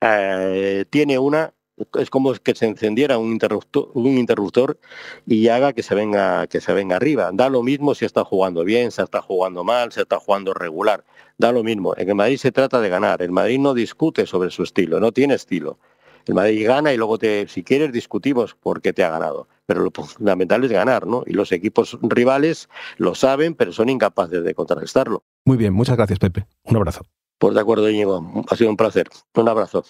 eh, 0.00 0.84
tiene 0.90 1.18
una, 1.18 1.54
es 1.98 2.10
como 2.10 2.32
que 2.34 2.54
se 2.54 2.66
encendiera 2.66 3.18
un 3.18 3.32
interruptor, 3.32 3.90
un 3.94 4.18
interruptor 4.18 4.78
y 5.26 5.48
haga 5.48 5.72
que 5.72 5.82
se 5.82 5.94
venga 5.94 6.46
que 6.46 6.60
se 6.60 6.72
venga 6.72 6.96
arriba. 6.96 7.30
Da 7.32 7.48
lo 7.48 7.62
mismo 7.62 7.94
si 7.94 8.04
está 8.04 8.24
jugando 8.24 8.64
bien, 8.64 8.90
si 8.90 9.02
está 9.02 9.22
jugando 9.22 9.64
mal, 9.64 9.92
si 9.92 10.00
está 10.00 10.18
jugando 10.18 10.54
regular. 10.54 11.04
Da 11.38 11.52
lo 11.52 11.62
mismo. 11.62 11.94
En 11.96 12.08
el 12.08 12.14
Madrid 12.14 12.36
se 12.36 12.52
trata 12.52 12.80
de 12.80 12.88
ganar. 12.88 13.22
El 13.22 13.32
Madrid 13.32 13.58
no 13.58 13.74
discute 13.74 14.26
sobre 14.26 14.50
su 14.50 14.62
estilo, 14.62 15.00
no 15.00 15.12
tiene 15.12 15.34
estilo. 15.34 15.78
El 16.26 16.34
Madrid 16.34 16.66
gana 16.66 16.92
y 16.92 16.96
luego 16.96 17.18
te, 17.18 17.48
si 17.48 17.64
quieres 17.64 17.92
discutimos 17.92 18.54
por 18.54 18.80
qué 18.80 18.92
te 18.92 19.02
ha 19.02 19.10
ganado. 19.10 19.48
Pero 19.66 19.82
lo 19.82 19.90
fundamental 19.90 20.62
es 20.64 20.70
ganar, 20.70 21.06
¿no? 21.06 21.24
Y 21.26 21.32
los 21.32 21.50
equipos 21.52 21.98
rivales 22.02 22.68
lo 22.96 23.14
saben, 23.14 23.54
pero 23.54 23.72
son 23.72 23.88
incapaces 23.88 24.44
de 24.44 24.54
contrarrestarlo. 24.54 25.24
Muy 25.44 25.56
bien, 25.56 25.72
muchas 25.72 25.96
gracias, 25.96 26.18
Pepe. 26.18 26.46
Un 26.64 26.76
abrazo. 26.76 27.04
Pues 27.38 27.54
de 27.54 27.60
acuerdo, 27.60 27.90
Íñigo. 27.90 28.44
Ha 28.48 28.56
sido 28.56 28.70
un 28.70 28.76
placer. 28.76 29.08
Un 29.34 29.48
abrazo. 29.48 29.84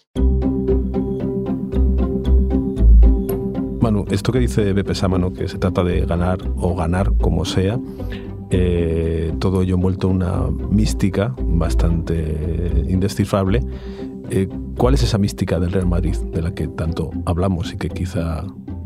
Manu, 3.93 4.07
esto 4.11 4.33
que 4.33 4.39
dice 4.39 4.73
Beppe 4.73 4.95
Sámano, 4.95 5.35
que 5.35 5.49
se 5.49 5.59
trata 5.59 5.85
de 5.85 6.07
ganar 6.07 6.39
o 6.57 6.75
ganar 6.75 7.13
como 7.19 7.45
sea, 7.45 7.79
eh, 8.51 9.33
todo 9.39 9.63
ello 9.63 9.75
envuelto 9.75 10.09
en 10.09 10.17
una 10.17 10.47
mística 10.71 11.35
bastante 11.39 12.87
indescifrable. 12.89 13.61
Eh, 14.31 14.49
¿Cuál 14.79 14.95
es 14.95 15.03
esa 15.03 15.19
mística 15.19 15.61
del 15.61 15.73
Real 15.73 15.87
Madrid 15.87 16.17
de 16.33 16.41
la 16.41 16.55
que 16.55 16.69
tanto 16.69 17.11
hablamos 17.27 17.75
y 17.75 17.77
que 17.77 17.91
quizá 17.91 18.45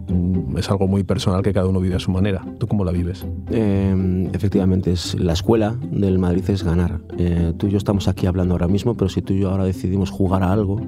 mm, 0.08 0.58
es 0.58 0.68
algo 0.70 0.88
muy 0.88 1.04
personal 1.04 1.42
que 1.42 1.52
cada 1.52 1.68
uno 1.68 1.80
vive 1.80 1.94
a 1.94 2.00
su 2.00 2.10
manera? 2.10 2.44
¿Tú 2.58 2.66
cómo 2.66 2.84
la 2.84 2.90
vives? 2.90 3.24
Em, 3.50 4.26
efectivamente, 4.34 4.90
es 4.90 5.14
la 5.14 5.34
escuela 5.34 5.76
del 5.92 6.18
Madrid 6.18 6.42
es 6.48 6.64
ganar. 6.64 7.00
Eh, 7.16 7.52
tú 7.56 7.68
y 7.68 7.70
yo 7.70 7.78
estamos 7.78 8.08
aquí 8.08 8.26
hablando 8.26 8.54
ahora 8.54 8.66
mismo, 8.66 8.96
pero 8.96 9.08
si 9.08 9.22
tú 9.22 9.34
y 9.34 9.40
yo 9.40 9.50
ahora 9.50 9.64
decidimos 9.64 10.10
jugar 10.10 10.42
a 10.42 10.52
algo, 10.52 10.80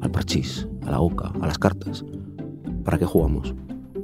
al 0.00 0.10
parchís, 0.10 0.66
a 0.84 0.90
la 0.90 1.00
oca, 1.00 1.32
a 1.40 1.46
las 1.46 1.58
cartas, 1.58 2.04
¿para 2.84 2.98
qué 2.98 3.06
jugamos? 3.06 3.54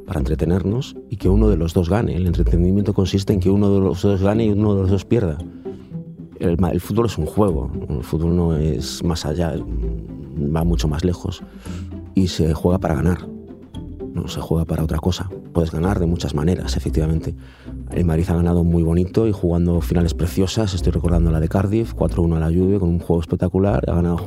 Para 0.06 0.20
entretenernos 0.20 0.96
y 1.08 1.16
que 1.16 1.28
uno 1.28 1.48
de 1.48 1.56
los 1.56 1.74
dos 1.74 1.88
gane. 1.88 2.16
El 2.16 2.26
entretenimiento 2.26 2.94
consiste 2.94 3.32
en 3.32 3.40
que 3.40 3.50
uno 3.50 3.72
de 3.72 3.80
los 3.80 4.02
dos 4.02 4.22
gane 4.22 4.46
y 4.46 4.50
uno 4.50 4.74
de 4.74 4.82
los 4.82 4.90
dos 4.90 5.04
pierda. 5.04 5.38
El, 6.38 6.56
el 6.72 6.80
fútbol 6.80 7.06
es 7.06 7.18
un 7.18 7.26
juego, 7.26 7.70
el 7.88 8.02
fútbol 8.02 8.34
no 8.34 8.56
es 8.56 9.04
más 9.04 9.26
allá, 9.26 9.54
va 9.56 10.64
mucho 10.64 10.88
más 10.88 11.04
lejos 11.04 11.42
y 12.14 12.28
se 12.28 12.54
juega 12.54 12.78
para 12.78 12.94
ganar, 12.94 13.28
no 14.12 14.26
se 14.26 14.40
juega 14.40 14.64
para 14.64 14.82
otra 14.82 14.98
cosa. 14.98 15.28
Puedes 15.52 15.70
ganar 15.70 15.98
de 15.98 16.06
muchas 16.06 16.34
maneras, 16.34 16.76
efectivamente. 16.76 17.34
El 17.92 18.04
Madrid 18.04 18.24
ha 18.28 18.34
ganado 18.34 18.62
muy 18.62 18.82
bonito 18.82 19.26
y 19.26 19.32
jugando 19.32 19.80
finales 19.80 20.14
preciosas. 20.14 20.74
Estoy 20.74 20.92
recordando 20.92 21.30
la 21.30 21.40
de 21.40 21.48
Cardiff, 21.48 21.94
4-1 21.94 22.36
a 22.36 22.40
la 22.40 22.50
lluvia, 22.50 22.78
con 22.78 22.88
un 22.88 23.00
juego 23.00 23.20
espectacular. 23.20 23.82
Ha 23.88 23.94
ganado 23.96 24.18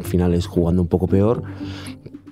finales 0.00 0.46
jugando 0.46 0.82
un 0.82 0.88
poco 0.88 1.06
peor, 1.06 1.42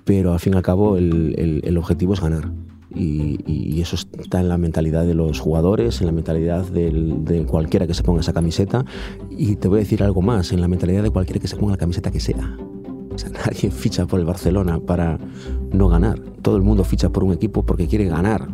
pero 0.07 0.33
al 0.33 0.41
fin 0.41 0.55
y 0.55 0.57
al 0.57 0.63
cabo 0.63 0.97
el, 0.97 1.61
el, 1.65 1.77
objetivo 1.77 2.15
es 2.15 2.21
ganar. 2.21 2.53
Y, 2.95 3.81
eso 3.81 3.97
está 3.97 4.41
en 4.41 4.49
la 4.49 4.57
mentalidad 4.57 5.05
de 5.05 5.15
los 5.15 5.39
jugadores, 5.39 6.01
en 6.01 6.07
la 6.07 6.13
mentalidad 6.13 6.65
del, 6.65 7.25
de 7.25 7.45
cualquiera 7.45 7.87
que 7.87 7.95
se 7.95 8.03
ponga 8.03 8.21
esa 8.21 8.33
camiseta. 8.33 8.85
Y 9.31 9.57
te 9.57 9.69
voy 9.69 9.79
a 9.79 9.81
decir 9.81 10.03
algo 10.03 10.23
más, 10.23 10.53
en 10.53 10.61
la 10.61 10.69
mentalidad 10.69 11.03
de 11.03 11.11
cualquiera 11.11 11.41
que 11.41 11.49
se 11.49 11.57
ponga 11.57 11.73
la 11.73 11.77
camiseta 11.77 12.11
que 12.11 12.21
sea, 12.21 12.37
nadie 13.47 13.71
ficha 13.71 14.07
por 14.07 14.21
el 14.21 14.27
Barcelona 14.27 14.79
para 14.79 15.19
no 15.73 15.89
ganar. 15.89 16.21
Todo 16.41 16.57
el 16.57 16.63
mundo 16.63 16.85
ficha 16.85 17.11
por 17.11 17.25
un 17.25 17.33
equipo 17.33 17.67
porque 17.67 17.89
quiere 17.89 18.07
ganar. 18.07 18.49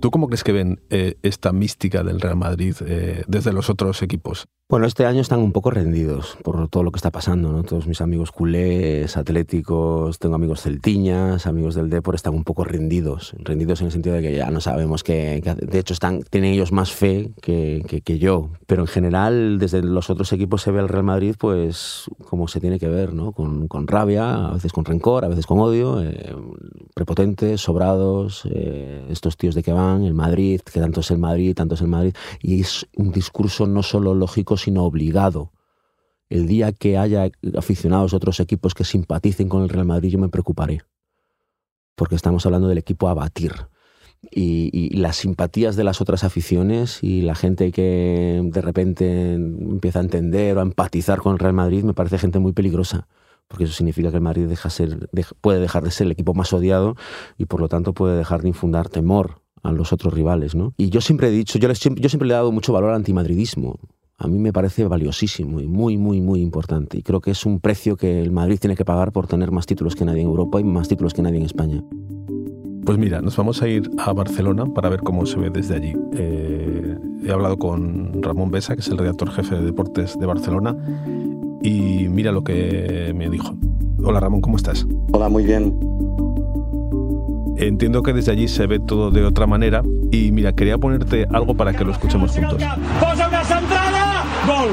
¿Tú 0.00 0.10
cómo 0.10 0.28
crees 0.28 0.44
que 0.44 0.52
ven 0.52 0.80
eh, 0.90 1.16
esta 1.22 1.52
mística 1.52 2.04
del 2.04 2.20
Real 2.20 2.36
Madrid 2.36 2.76
eh, 2.86 3.24
desde 3.26 3.52
los 3.52 3.70
otros 3.70 4.02
equipos? 4.02 4.46
Bueno, 4.74 4.88
este 4.88 5.06
año 5.06 5.20
están 5.20 5.38
un 5.38 5.52
poco 5.52 5.70
rendidos 5.70 6.36
por 6.42 6.66
todo 6.66 6.82
lo 6.82 6.90
que 6.90 6.96
está 6.96 7.12
pasando, 7.12 7.52
¿no? 7.52 7.62
Todos 7.62 7.86
mis 7.86 8.00
amigos 8.00 8.32
culés, 8.32 9.16
atléticos, 9.16 10.18
tengo 10.18 10.34
amigos 10.34 10.62
celtiñas, 10.62 11.46
amigos 11.46 11.76
del 11.76 11.88
Depor, 11.88 12.16
están 12.16 12.34
un 12.34 12.42
poco 12.42 12.64
rendidos. 12.64 13.36
Rendidos 13.38 13.82
en 13.82 13.86
el 13.86 13.92
sentido 13.92 14.16
de 14.16 14.22
que 14.22 14.34
ya 14.34 14.50
no 14.50 14.60
sabemos 14.60 15.04
que, 15.04 15.40
de 15.40 15.78
hecho, 15.78 15.92
están, 15.92 16.24
tienen 16.24 16.54
ellos 16.54 16.72
más 16.72 16.90
fe 16.90 17.30
que, 17.40 17.84
que, 18.04 18.18
yo. 18.18 18.50
Pero 18.66 18.82
en 18.82 18.88
general, 18.88 19.60
desde 19.60 19.80
los 19.80 20.10
otros 20.10 20.32
equipos 20.32 20.62
se 20.62 20.72
ve 20.72 20.80
al 20.80 20.88
Real 20.88 21.04
Madrid, 21.04 21.36
pues, 21.38 22.10
como 22.28 22.48
se 22.48 22.58
tiene 22.58 22.80
que 22.80 22.88
ver, 22.88 23.14
¿no? 23.14 23.30
Con, 23.30 23.68
con 23.68 23.86
rabia, 23.86 24.48
a 24.48 24.54
veces 24.54 24.72
con 24.72 24.84
rencor, 24.84 25.24
a 25.24 25.28
veces 25.28 25.46
con 25.46 25.60
odio, 25.60 26.02
eh, 26.02 26.34
prepotentes, 26.94 27.60
sobrados, 27.60 28.42
eh, 28.50 29.06
estos 29.08 29.36
tíos 29.36 29.54
de 29.54 29.62
que 29.62 29.72
van, 29.72 30.02
el 30.02 30.14
Madrid, 30.14 30.62
que 30.62 30.80
tanto 30.80 30.98
es 30.98 31.12
el 31.12 31.18
Madrid, 31.18 31.54
tanto 31.54 31.76
es 31.76 31.80
el 31.80 31.86
Madrid. 31.86 32.12
Y 32.42 32.60
es 32.60 32.88
un 32.96 33.12
discurso 33.12 33.68
no 33.68 33.84
solo 33.84 34.16
lógico, 34.16 34.56
sino 34.64 34.84
obligado. 34.84 35.52
El 36.28 36.46
día 36.46 36.72
que 36.72 36.98
haya 36.98 37.30
aficionados 37.56 38.10
de 38.10 38.16
otros 38.16 38.40
equipos 38.40 38.74
que 38.74 38.84
simpaticen 38.84 39.48
con 39.48 39.62
el 39.62 39.68
Real 39.68 39.86
Madrid, 39.86 40.10
yo 40.10 40.18
me 40.18 40.28
preocuparé. 40.28 40.82
Porque 41.94 42.16
estamos 42.16 42.44
hablando 42.46 42.68
del 42.68 42.78
equipo 42.78 43.08
a 43.08 43.14
batir. 43.14 43.52
Y, 44.30 44.96
las 44.96 45.16
simpatías 45.16 45.76
de 45.76 45.84
las 45.84 46.00
otras 46.00 46.24
aficiones 46.24 47.02
y 47.02 47.20
la 47.22 47.34
gente 47.34 47.72
que 47.72 48.40
de 48.42 48.62
repente 48.62 49.34
empieza 49.34 49.98
a 49.98 50.02
entender 50.02 50.56
o 50.56 50.60
a 50.60 50.62
empatizar 50.62 51.20
con 51.20 51.34
el 51.34 51.38
Real 51.38 51.52
Madrid 51.52 51.84
me 51.84 51.92
parece 51.92 52.16
gente 52.16 52.38
muy 52.38 52.52
peligrosa 52.52 53.06
porque 53.48 53.64
eso 53.64 53.74
significa 53.74 54.10
que 54.10 54.16
el 54.16 54.22
Madrid 54.22 54.46
deja 54.46 54.70
ser, 54.70 55.10
puede 55.40 55.60
dejar 55.60 55.84
de 55.84 55.90
ser 55.90 56.06
el 56.06 56.12
equipo 56.12 56.34
más 56.34 56.52
odiado 56.52 56.96
y 57.36 57.44
por 57.44 57.60
lo 57.60 57.68
tanto 57.68 57.92
puede 57.92 58.16
dejar 58.16 58.42
de 58.42 58.48
infundar 58.48 58.88
temor 58.88 59.42
a 59.62 59.72
los 59.72 59.92
otros 59.92 60.12
rivales. 60.14 60.54
¿no? 60.54 60.72
Y 60.76 60.90
yo 60.90 61.00
siempre 61.00 61.28
he 61.28 61.30
dicho, 61.30 61.58
yo, 61.58 61.68
yo 61.68 62.08
siempre 62.08 62.28
le 62.28 62.34
he 62.34 62.36
dado 62.36 62.52
mucho 62.52 62.72
valor 62.72 62.90
al 62.90 62.96
antimadridismo 62.96 63.78
a 64.16 64.28
mí 64.28 64.38
me 64.38 64.52
parece 64.52 64.86
valiosísimo 64.86 65.60
y 65.60 65.66
muy, 65.66 65.98
muy, 65.98 66.20
muy 66.20 66.40
importante. 66.40 66.98
Y 66.98 67.02
creo 67.02 67.20
que 67.20 67.32
es 67.32 67.44
un 67.46 67.60
precio 67.60 67.96
que 67.96 68.20
el 68.20 68.30
Madrid 68.30 68.58
tiene 68.60 68.76
que 68.76 68.84
pagar 68.84 69.12
por 69.12 69.26
tener 69.26 69.50
más 69.50 69.66
títulos 69.66 69.96
que 69.96 70.04
nadie 70.04 70.22
en 70.22 70.28
Europa 70.28 70.60
y 70.60 70.64
más 70.64 70.88
títulos 70.88 71.14
que 71.14 71.22
nadie 71.22 71.38
en 71.38 71.46
España. 71.46 71.82
Pues 72.84 72.98
mira, 72.98 73.20
nos 73.22 73.36
vamos 73.36 73.62
a 73.62 73.68
ir 73.68 73.90
a 73.98 74.12
Barcelona 74.12 74.66
para 74.66 74.88
ver 74.90 75.00
cómo 75.00 75.26
se 75.26 75.38
ve 75.38 75.50
desde 75.50 75.76
allí. 75.76 75.94
Eh, 76.12 76.96
he 77.24 77.32
hablado 77.32 77.58
con 77.58 78.22
Ramón 78.22 78.50
Besa, 78.50 78.74
que 78.74 78.82
es 78.82 78.88
el 78.88 78.98
redactor 78.98 79.30
jefe 79.30 79.56
de 79.56 79.64
deportes 79.64 80.18
de 80.18 80.26
Barcelona, 80.26 80.76
y 81.62 82.08
mira 82.08 82.30
lo 82.30 82.44
que 82.44 83.12
me 83.16 83.30
dijo. 83.30 83.56
Hola 84.04 84.20
Ramón, 84.20 84.42
¿cómo 84.42 84.56
estás? 84.56 84.86
Hola, 85.12 85.30
muy 85.30 85.44
bien. 85.44 85.74
Entiendo 87.56 88.02
que 88.02 88.12
desde 88.12 88.32
allí 88.32 88.48
se 88.48 88.66
ve 88.66 88.80
todo 88.80 89.10
de 89.10 89.24
otra 89.24 89.46
manera 89.46 89.82
y 90.10 90.32
mira, 90.32 90.52
quería 90.52 90.76
ponerte 90.76 91.26
algo 91.30 91.54
para 91.54 91.72
que 91.72 91.84
lo 91.84 91.92
escuchemos 91.92 92.32
juntos. 92.32 92.62
Gol. 94.46 94.70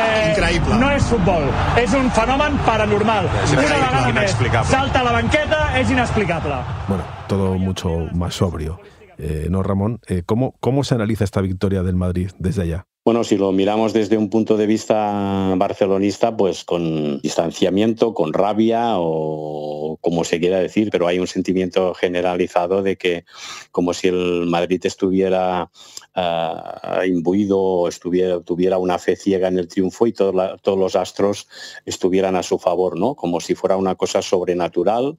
Eh, 0.00 0.30
Increïble. 0.30 0.78
No 0.80 0.88
és 0.94 1.04
futbol, 1.10 1.44
és 1.76 1.92
un 1.96 2.08
fenomen 2.16 2.56
paranormal. 2.64 3.28
Una 3.52 3.66
vegada 3.66 4.24
salta 4.64 5.02
a 5.02 5.04
la 5.04 5.12
banqueta, 5.18 5.58
és 5.80 5.90
inexplicable. 5.90 6.62
Bueno, 6.88 7.04
todo 7.28 7.54
mucho 7.58 8.08
más 8.14 8.34
sobrio. 8.34 8.80
Eh, 9.18 9.48
¿No, 9.50 9.62
Ramón? 9.62 10.00
Eh, 10.08 10.22
¿cómo, 10.24 10.54
¿Cómo 10.60 10.84
se 10.84 10.94
analiza 10.94 11.24
esta 11.24 11.42
victoria 11.42 11.82
del 11.82 11.96
Madrid 11.96 12.30
desde 12.38 12.62
allá? 12.62 12.86
Bueno, 13.04 13.24
si 13.24 13.36
lo 13.36 13.50
miramos 13.50 13.92
desde 13.92 14.16
un 14.16 14.28
punto 14.30 14.56
de 14.56 14.66
vista 14.66 15.54
barcelonista, 15.56 16.36
pues 16.36 16.64
con 16.64 17.20
distanciamiento, 17.20 18.12
con 18.14 18.32
rabia 18.32 18.92
o 18.96 19.98
como 20.00 20.22
se 20.24 20.38
quiera 20.38 20.58
decir, 20.58 20.90
pero 20.90 21.06
hay 21.06 21.18
un 21.18 21.26
sentimiento 21.26 21.94
generalizado 21.94 22.82
de 22.82 22.96
que 22.96 23.24
como 23.72 23.94
si 23.94 24.08
el 24.08 24.46
Madrid 24.46 24.80
estuviera 24.84 25.70
uh, 26.16 27.04
imbuido 27.04 27.88
estuviera, 27.88 28.40
tuviera 28.40 28.78
una 28.78 28.98
fe 28.98 29.16
ciega 29.16 29.48
en 29.48 29.58
el 29.58 29.68
triunfo 29.68 30.06
y 30.06 30.12
todo 30.12 30.30
todos 30.62 30.78
los 30.78 30.96
astros 30.96 31.48
estuvieran 31.84 32.36
a 32.36 32.42
su 32.42 32.58
favor, 32.58 32.98
¿no? 32.98 33.14
Como 33.14 33.40
si 33.40 33.54
fuera 33.54 33.76
una 33.76 33.94
cosa 33.94 34.22
sobrenatural 34.22 35.18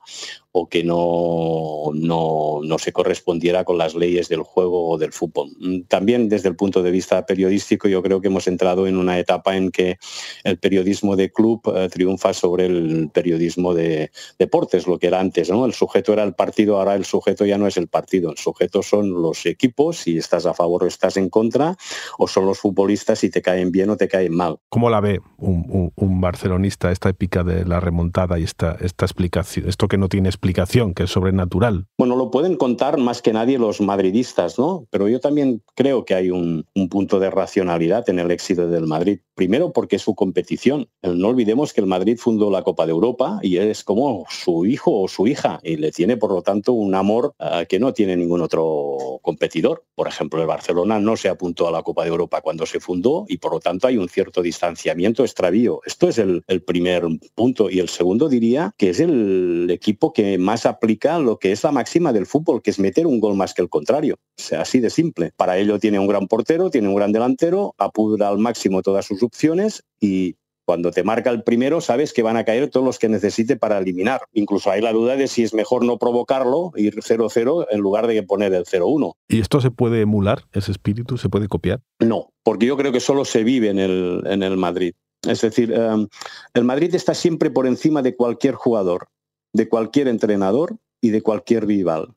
o 0.53 0.67
que 0.67 0.83
no, 0.83 1.91
no, 1.93 2.59
no, 2.61 2.77
se 2.77 2.91
correspondiera 2.91 3.63
con 3.63 3.77
las 3.77 3.95
leyes 3.95 4.27
del 4.27 4.41
juego 4.41 4.89
o 4.89 4.97
del 4.97 5.13
fútbol. 5.13 5.49
Mm, 5.59 5.83
también 5.83 6.27
desde 6.27 6.49
el 6.49 6.57
punto 6.57 6.83
de 6.83 6.91
vista 6.91 7.25
periodístico 7.25 7.87
yo 7.87 8.03
creo 8.03 8.19
que 8.19 8.27
hemos 8.27 8.47
entrado 8.47 8.85
en 8.85 8.97
una 8.97 9.17
etapa 9.17 9.55
en 9.55 9.71
que 9.71 9.97
el 10.43 10.57
periodismo 10.57 11.15
de 11.15 11.31
club 11.31 11.61
eh, 11.73 11.87
triunfa 11.89 12.33
sobre 12.33 12.65
el 12.65 13.09
periodismo 13.13 13.73
de 13.73 14.11
deportes, 14.39 14.87
lo 14.87 14.99
que 14.99 15.07
era 15.07 15.21
antes. 15.21 15.49
¿no? 15.49 15.65
El 15.65 15.73
sujeto 15.73 16.11
era 16.11 16.23
el 16.23 16.33
partido, 16.33 16.77
ahora 16.77 16.95
el 16.95 17.05
sujeto 17.05 17.45
ya 17.45 17.57
no 17.57 17.67
es 17.67 17.77
el 17.77 17.87
partido, 17.87 18.31
el 18.31 18.37
sujeto 18.37 18.83
son 18.83 19.21
los 19.21 19.45
equipos, 19.45 19.99
si 19.99 20.17
estás 20.17 20.45
a 20.45 20.53
favor 20.53 20.80
o 20.81 20.87
estás 20.87 21.17
en 21.17 21.29
contra, 21.29 21.75
o 22.17 22.27
son 22.27 22.45
los 22.45 22.59
futbolistas 22.59 23.19
si 23.19 23.29
te 23.29 23.41
caen 23.41 23.71
bien 23.71 23.89
o 23.89 23.97
te 23.97 24.07
caen 24.07 24.35
mal. 24.35 24.57
¿Cómo 24.69 24.89
la 24.89 25.01
ve 25.01 25.19
un, 25.37 25.91
un, 25.95 26.21
barcelonista 26.21 26.91
esta 26.91 27.09
épica 27.09 27.43
de 27.43 27.65
la 27.65 27.79
remontada 27.79 28.37
y 28.37 28.43
esta, 28.43 28.77
esta 28.79 29.05
explicación, 29.05 29.67
esto 29.67 29.87
que 29.87 29.97
no 29.97 30.07
tiene 30.07 30.29
explicación, 30.29 30.93
que 30.93 31.03
es 31.03 31.09
sobrenatural? 31.09 31.87
Bueno, 31.97 32.15
lo 32.15 32.29
pueden 32.29 32.57
contar 32.57 32.97
más 32.97 33.21
que 33.21 33.33
nadie 33.33 33.57
los 33.57 33.81
madridistas, 33.81 34.59
¿no? 34.59 34.85
Pero 34.91 35.07
yo 35.07 35.19
también 35.19 35.63
creo 35.75 36.05
que 36.05 36.13
hay 36.13 36.29
un, 36.29 36.65
un 36.75 36.89
punto 36.89 37.19
de 37.19 37.31
racionalidad 37.31 38.09
en 38.09 38.19
el 38.19 38.31
éxito 38.31 38.67
del 38.67 38.87
Madrid. 38.87 39.19
Primero 39.35 39.71
porque 39.71 39.95
es 39.95 40.01
su 40.01 40.15
competición. 40.15 40.89
No 41.01 41.29
olvidemos 41.29 41.73
que 41.73 41.81
el 41.81 41.87
Madrid 41.87 42.17
fundó 42.19 42.51
la 42.51 42.63
Copa 42.63 42.85
de 42.85 42.91
Europa 42.91 43.39
y 43.41 43.57
es 43.57 43.83
como 43.83 44.25
su 44.29 44.65
hijo 44.65 45.01
o 45.01 45.07
su 45.07 45.27
hija 45.27 45.59
y 45.63 45.77
le 45.77 45.91
tiene 45.91 46.17
por 46.17 46.31
lo 46.31 46.41
tanto 46.41 46.73
un 46.73 46.93
amor 46.95 47.33
uh, 47.39 47.65
que 47.67 47.79
no 47.79 47.93
tiene 47.93 48.15
ningún 48.15 48.41
otro 48.41 49.19
competidor. 49.21 49.85
Por 49.95 50.07
ejemplo, 50.07 50.41
el 50.41 50.47
Barcelona 50.47 50.70
no 50.73 51.17
se 51.17 51.29
apuntó 51.29 51.67
a 51.67 51.71
la 51.71 51.83
Copa 51.83 52.03
de 52.03 52.09
Europa 52.09 52.41
cuando 52.41 52.65
se 52.65 52.79
fundó 52.79 53.25
y 53.27 53.37
por 53.37 53.53
lo 53.53 53.59
tanto 53.59 53.87
hay 53.87 53.97
un 53.97 54.09
cierto 54.09 54.41
distanciamiento, 54.41 55.23
extravío. 55.23 55.81
Esto 55.85 56.09
es 56.09 56.17
el, 56.17 56.43
el 56.47 56.63
primer 56.63 57.03
punto. 57.35 57.69
Y 57.69 57.79
el 57.79 57.89
segundo 57.89 58.29
diría 58.29 58.73
que 58.77 58.89
es 58.89 58.99
el 58.99 59.67
equipo 59.69 60.13
que 60.13 60.37
más 60.37 60.65
aplica 60.65 61.19
lo 61.19 61.37
que 61.37 61.51
es 61.51 61.63
la 61.63 61.71
máxima 61.71 62.13
del 62.13 62.25
fútbol, 62.25 62.61
que 62.61 62.71
es 62.71 62.79
meter 62.79 63.07
un 63.07 63.19
gol 63.19 63.35
más 63.35 63.53
que 63.53 63.61
el 63.61 63.69
contrario. 63.69 64.15
O 64.15 64.41
sea, 64.41 64.61
así 64.61 64.79
de 64.79 64.89
simple. 64.89 65.31
Para 65.35 65.57
ello 65.57 65.79
tiene 65.79 65.99
un 65.99 66.07
gran 66.07 66.27
portero, 66.27 66.69
tiene 66.69 66.87
un 66.87 66.95
gran 66.95 67.11
delantero, 67.11 67.75
apura 67.77 68.27
al 68.27 68.37
máximo 68.37 68.81
todas 68.81 69.05
sus 69.05 69.23
opciones 69.23 69.83
y 69.99 70.35
Cuando 70.65 70.91
te 70.91 71.03
marca 71.03 71.29
el 71.29 71.43
primero, 71.43 71.81
sabes 71.81 72.13
que 72.13 72.23
van 72.23 72.37
a 72.37 72.45
caer 72.45 72.69
todos 72.69 72.85
los 72.85 72.99
que 72.99 73.09
necesite 73.09 73.57
para 73.57 73.77
eliminar. 73.79 74.21
Incluso 74.33 74.71
hay 74.71 74.81
la 74.81 74.93
duda 74.93 75.15
de 75.15 75.27
si 75.27 75.43
es 75.43 75.53
mejor 75.53 75.83
no 75.83 75.97
provocarlo, 75.97 76.71
ir 76.75 76.95
0-0 76.95 77.67
en 77.69 77.79
lugar 77.79 78.07
de 78.07 78.23
poner 78.23 78.53
el 78.53 78.65
0-1. 78.65 79.13
¿Y 79.27 79.39
esto 79.39 79.59
se 79.59 79.71
puede 79.71 80.01
emular, 80.01 80.43
ese 80.51 80.71
espíritu? 80.71 81.17
¿Se 81.17 81.29
puede 81.29 81.47
copiar? 81.47 81.81
No, 81.99 82.31
porque 82.43 82.65
yo 82.65 82.77
creo 82.77 82.91
que 82.91 82.99
solo 82.99 83.25
se 83.25 83.43
vive 83.43 83.69
en 83.69 83.79
el, 83.79 84.23
en 84.25 84.43
el 84.43 84.57
Madrid. 84.57 84.93
Es 85.27 85.41
decir, 85.41 85.71
em, 85.71 86.07
el 86.53 86.63
Madrid 86.63 86.93
está 86.95 87.13
siempre 87.13 87.51
por 87.51 87.67
encima 87.67 88.01
de 88.01 88.15
cualquier 88.15 88.55
jugador, 88.55 89.07
de 89.53 89.69
cualquier 89.69 90.07
entrenador 90.07 90.77
y 91.01 91.09
de 91.09 91.21
cualquier 91.21 91.65
rival. 91.65 92.13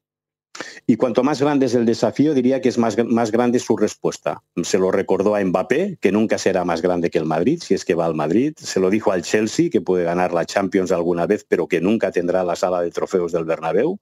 Y 0.86 0.96
cuanto 0.96 1.22
más 1.22 1.40
grande 1.40 1.66
es 1.66 1.74
el 1.74 1.84
desafío, 1.84 2.34
diría 2.34 2.60
que 2.60 2.68
es 2.68 2.78
más, 2.78 2.96
más, 3.06 3.30
grande 3.30 3.58
su 3.58 3.76
respuesta. 3.76 4.42
Se 4.62 4.78
lo 4.78 4.90
recordó 4.90 5.34
a 5.34 5.44
Mbappé, 5.44 5.98
que 6.00 6.12
nunca 6.12 6.38
será 6.38 6.64
más 6.64 6.82
grande 6.82 7.10
que 7.10 7.18
el 7.18 7.24
Madrid, 7.24 7.60
si 7.62 7.74
es 7.74 7.84
que 7.84 7.94
va 7.94 8.06
al 8.06 8.14
Madrid. 8.14 8.54
Se 8.56 8.80
lo 8.80 8.90
dijo 8.90 9.12
al 9.12 9.22
Chelsea, 9.22 9.70
que 9.70 9.80
puede 9.80 10.04
ganar 10.04 10.32
la 10.32 10.46
Champions 10.46 10.92
alguna 10.92 11.26
vez, 11.26 11.44
pero 11.48 11.66
que 11.66 11.80
nunca 11.80 12.12
tendrá 12.12 12.44
la 12.44 12.56
sala 12.56 12.82
de 12.82 12.90
trofeos 12.90 13.32
del 13.32 13.44
Bernabéu. 13.44 13.98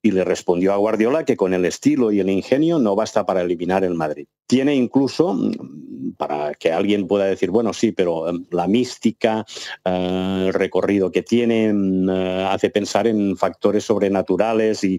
Y 0.00 0.12
le 0.12 0.24
respondió 0.24 0.72
a 0.72 0.76
Guardiola 0.76 1.24
que 1.24 1.36
con 1.36 1.54
el 1.54 1.64
estilo 1.64 2.12
y 2.12 2.20
el 2.20 2.30
ingenio 2.30 2.78
no 2.78 2.94
basta 2.94 3.26
para 3.26 3.42
eliminar 3.42 3.82
el 3.82 3.94
Madrid 3.94 4.26
tiene 4.48 4.74
incluso, 4.74 5.38
para 6.18 6.52
que 6.54 6.72
alguien 6.72 7.06
pueda 7.06 7.24
decir, 7.24 7.50
bueno, 7.50 7.72
sí, 7.72 7.92
pero 7.92 8.28
em, 8.28 8.44
la 8.50 8.66
mística, 8.66 9.46
eh, 9.84 10.44
el 10.48 10.52
recorrido 10.52 11.10
que 11.10 11.22
tiene, 11.22 11.72
mm, 11.72 12.10
eh, 12.10 12.46
hace 12.50 12.68
pensar 12.70 13.06
en 13.06 13.36
factores 13.36 13.84
sobrenaturales 13.84 14.82
y, 14.84 14.98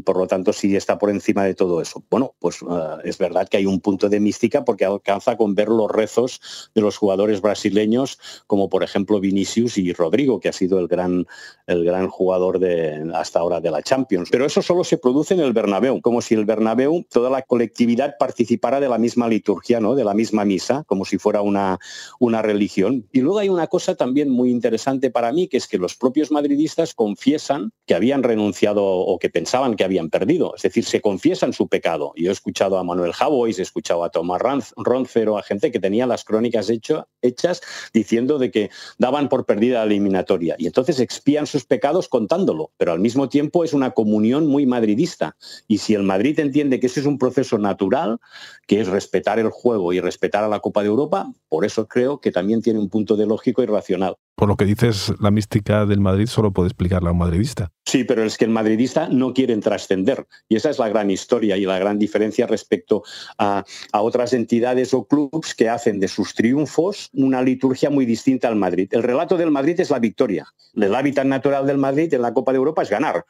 por 0.00 0.16
lo 0.18 0.26
tanto 0.26 0.52
sí 0.52 0.74
está 0.74 0.98
por 0.98 1.10
encima 1.10 1.44
de 1.44 1.54
todo 1.54 1.80
eso. 1.80 2.02
Bueno, 2.10 2.34
pues 2.40 2.62
eh, 2.62 2.64
es 3.04 3.16
verdad 3.18 3.48
que 3.48 3.58
hay 3.58 3.66
un 3.66 3.80
punto 3.80 4.08
de 4.08 4.18
mística 4.18 4.64
porque 4.64 4.84
alcanza 4.84 5.36
con 5.36 5.54
ver 5.54 5.68
los 5.68 5.90
rezos 5.90 6.70
de 6.74 6.80
los 6.80 6.96
jugadores 6.96 7.40
brasileños, 7.40 8.18
como 8.46 8.68
por 8.68 8.82
ejemplo 8.82 9.20
Vinicius 9.20 9.78
y 9.78 9.92
Rodrigo, 9.92 10.40
que 10.40 10.48
ha 10.48 10.52
sido 10.52 10.80
el 10.80 10.88
gran, 10.88 11.26
el 11.66 11.84
gran 11.84 12.08
jugador 12.08 12.58
de, 12.58 13.08
hasta 13.14 13.38
ahora 13.38 13.60
de 13.60 13.70
la 13.70 13.82
Champions. 13.82 14.28
Pero 14.32 14.44
eso 14.44 14.62
solo 14.62 14.82
se 14.82 14.98
produce 14.98 15.34
en 15.34 15.40
el 15.40 15.52
Bernabéu, 15.52 16.00
como 16.00 16.20
si 16.20 16.34
el 16.34 16.44
Bernabéu, 16.44 17.04
toda 17.08 17.30
la 17.30 17.42
colectividad 17.42 18.16
participara 18.18 18.80
de 18.80 18.88
la 18.88 18.98
misma 18.98 19.28
liturgia, 19.28 19.78
¿no? 19.78 19.94
de 19.94 20.04
la 20.04 20.14
misma 20.14 20.39
misa, 20.44 20.84
como 20.86 21.04
si 21.04 21.18
fuera 21.18 21.42
una, 21.42 21.78
una 22.18 22.42
religión. 22.42 23.06
Y 23.12 23.20
luego 23.20 23.38
hay 23.38 23.48
una 23.48 23.66
cosa 23.66 23.94
también 23.94 24.30
muy 24.30 24.50
interesante 24.50 25.10
para 25.10 25.32
mí, 25.32 25.48
que 25.48 25.56
es 25.56 25.66
que 25.66 25.78
los 25.78 25.96
propios 25.96 26.30
madridistas 26.30 26.94
confiesan 26.94 27.72
que 27.86 27.94
habían 27.94 28.22
renunciado 28.22 28.84
o 28.84 29.18
que 29.18 29.30
pensaban 29.30 29.76
que 29.76 29.84
habían 29.84 30.10
perdido. 30.10 30.54
Es 30.56 30.62
decir, 30.62 30.84
se 30.84 31.00
confiesan 31.00 31.52
su 31.52 31.68
pecado. 31.68 32.12
Yo 32.16 32.30
he 32.30 32.32
escuchado 32.32 32.78
a 32.78 32.84
Manuel 32.84 33.12
Javois, 33.12 33.58
he 33.58 33.62
escuchado 33.62 34.04
a 34.04 34.10
Tomás 34.10 34.40
Roncero, 34.76 35.38
a 35.38 35.42
gente 35.42 35.70
que 35.70 35.80
tenía 35.80 36.06
las 36.06 36.24
crónicas 36.24 36.70
hecho, 36.70 37.08
hechas 37.22 37.60
diciendo 37.92 38.38
de 38.38 38.50
que 38.50 38.70
daban 38.98 39.28
por 39.28 39.46
perdida 39.46 39.80
la 39.80 39.84
eliminatoria. 39.84 40.56
Y 40.58 40.66
entonces 40.66 41.00
expían 41.00 41.46
sus 41.46 41.64
pecados 41.64 42.08
contándolo, 42.08 42.70
pero 42.76 42.92
al 42.92 43.00
mismo 43.00 43.28
tiempo 43.28 43.64
es 43.64 43.72
una 43.72 43.90
comunión 43.92 44.46
muy 44.46 44.66
madridista. 44.66 45.36
Y 45.66 45.78
si 45.78 45.94
el 45.94 46.02
Madrid 46.02 46.38
entiende 46.38 46.80
que 46.80 46.86
ese 46.86 47.00
es 47.00 47.06
un 47.06 47.18
proceso 47.18 47.58
natural, 47.58 48.18
que 48.66 48.80
es 48.80 48.88
respetar 48.88 49.38
el 49.38 49.50
juego 49.50 49.92
y 49.92 50.00
respetar 50.00 50.29
a 50.34 50.48
la 50.48 50.60
Copa 50.60 50.82
de 50.82 50.88
Europa, 50.88 51.32
por 51.48 51.64
eso 51.64 51.86
creo 51.86 52.20
que 52.20 52.30
también 52.30 52.62
tiene 52.62 52.78
un 52.78 52.88
punto 52.88 53.16
de 53.16 53.26
lógico 53.26 53.62
y 53.62 53.66
racional. 53.66 54.16
Por 54.34 54.48
lo 54.48 54.56
que 54.56 54.64
dices, 54.64 55.12
la 55.20 55.30
mística 55.30 55.84
del 55.84 56.00
Madrid 56.00 56.26
solo 56.26 56.50
puede 56.50 56.68
explicarla 56.68 57.10
a 57.10 57.12
un 57.12 57.18
madridista. 57.18 57.70
Sí, 57.84 58.04
pero 58.04 58.24
es 58.24 58.38
que 58.38 58.46
el 58.46 58.50
madridista 58.50 59.08
no 59.08 59.34
quiere 59.34 59.54
trascender. 59.58 60.26
Y 60.48 60.56
esa 60.56 60.70
es 60.70 60.78
la 60.78 60.88
gran 60.88 61.10
historia 61.10 61.58
y 61.58 61.66
la 61.66 61.78
gran 61.78 61.98
diferencia 61.98 62.46
respecto 62.46 63.02
a, 63.36 63.64
a 63.92 64.00
otras 64.00 64.32
entidades 64.32 64.94
o 64.94 65.04
clubes 65.04 65.54
que 65.54 65.68
hacen 65.68 66.00
de 66.00 66.08
sus 66.08 66.34
triunfos 66.34 67.10
una 67.12 67.42
liturgia 67.42 67.90
muy 67.90 68.06
distinta 68.06 68.48
al 68.48 68.56
Madrid. 68.56 68.88
El 68.92 69.02
relato 69.02 69.36
del 69.36 69.50
Madrid 69.50 69.78
es 69.78 69.90
la 69.90 69.98
victoria. 69.98 70.46
El 70.74 70.94
hábitat 70.94 71.26
natural 71.26 71.66
del 71.66 71.78
Madrid 71.78 72.14
en 72.14 72.22
la 72.22 72.32
Copa 72.32 72.52
de 72.52 72.58
Europa 72.58 72.82
es 72.82 72.90
ganar. 72.90 73.26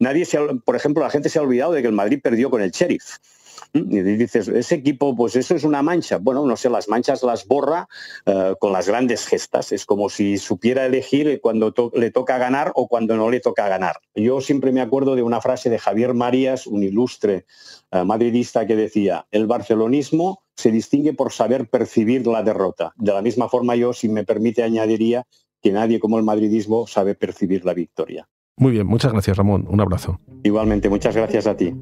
Nadie 0.00 0.24
se 0.24 0.38
por 0.64 0.76
ejemplo, 0.76 1.02
la 1.02 1.10
gente 1.10 1.28
se 1.28 1.38
ha 1.38 1.42
olvidado 1.42 1.72
de 1.72 1.82
que 1.82 1.88
el 1.88 1.94
Madrid 1.94 2.20
perdió 2.22 2.50
con 2.50 2.62
el 2.62 2.70
Sheriff. 2.70 3.18
Y 3.72 4.00
dices, 4.02 4.48
ese 4.48 4.74
equipo, 4.76 5.14
pues 5.14 5.36
eso 5.36 5.54
es 5.54 5.64
una 5.64 5.82
mancha. 5.82 6.18
Bueno, 6.18 6.44
no 6.44 6.56
sé, 6.56 6.70
las 6.70 6.88
manchas 6.88 7.22
las 7.22 7.46
borra 7.46 7.88
eh, 8.26 8.54
con 8.60 8.72
las 8.72 8.88
grandes 8.88 9.26
gestas. 9.26 9.72
Es 9.72 9.84
como 9.84 10.08
si 10.08 10.38
supiera 10.38 10.86
elegir 10.86 11.40
cuando 11.40 11.72
le 11.94 12.10
toca 12.10 12.38
ganar 12.38 12.72
o 12.74 12.88
cuando 12.88 13.16
no 13.16 13.30
le 13.30 13.40
toca 13.40 13.68
ganar. 13.68 13.96
Yo 14.14 14.40
siempre 14.40 14.72
me 14.72 14.80
acuerdo 14.80 15.16
de 15.16 15.22
una 15.22 15.40
frase 15.40 15.70
de 15.70 15.78
Javier 15.78 16.14
Marías, 16.14 16.66
un 16.66 16.82
ilustre 16.82 17.46
eh, 17.90 18.04
madridista, 18.04 18.66
que 18.66 18.76
decía, 18.76 19.26
el 19.30 19.46
barcelonismo 19.46 20.42
se 20.56 20.70
distingue 20.70 21.12
por 21.12 21.32
saber 21.32 21.68
percibir 21.68 22.26
la 22.26 22.42
derrota. 22.42 22.92
De 22.96 23.12
la 23.12 23.22
misma 23.22 23.48
forma 23.48 23.76
yo, 23.76 23.92
si 23.92 24.08
me 24.08 24.24
permite, 24.24 24.62
añadiría 24.62 25.26
que 25.62 25.72
nadie 25.72 26.00
como 26.00 26.18
el 26.18 26.24
madridismo 26.24 26.86
sabe 26.86 27.14
percibir 27.14 27.64
la 27.64 27.74
victoria. 27.74 28.28
Muy 28.56 28.72
bien, 28.72 28.86
muchas 28.86 29.12
gracias 29.12 29.36
Ramón, 29.36 29.66
un 29.68 29.80
abrazo. 29.80 30.20
Igualmente, 30.42 30.88
muchas 30.88 31.14
gracias 31.14 31.46
a 31.46 31.56
ti. 31.56 31.72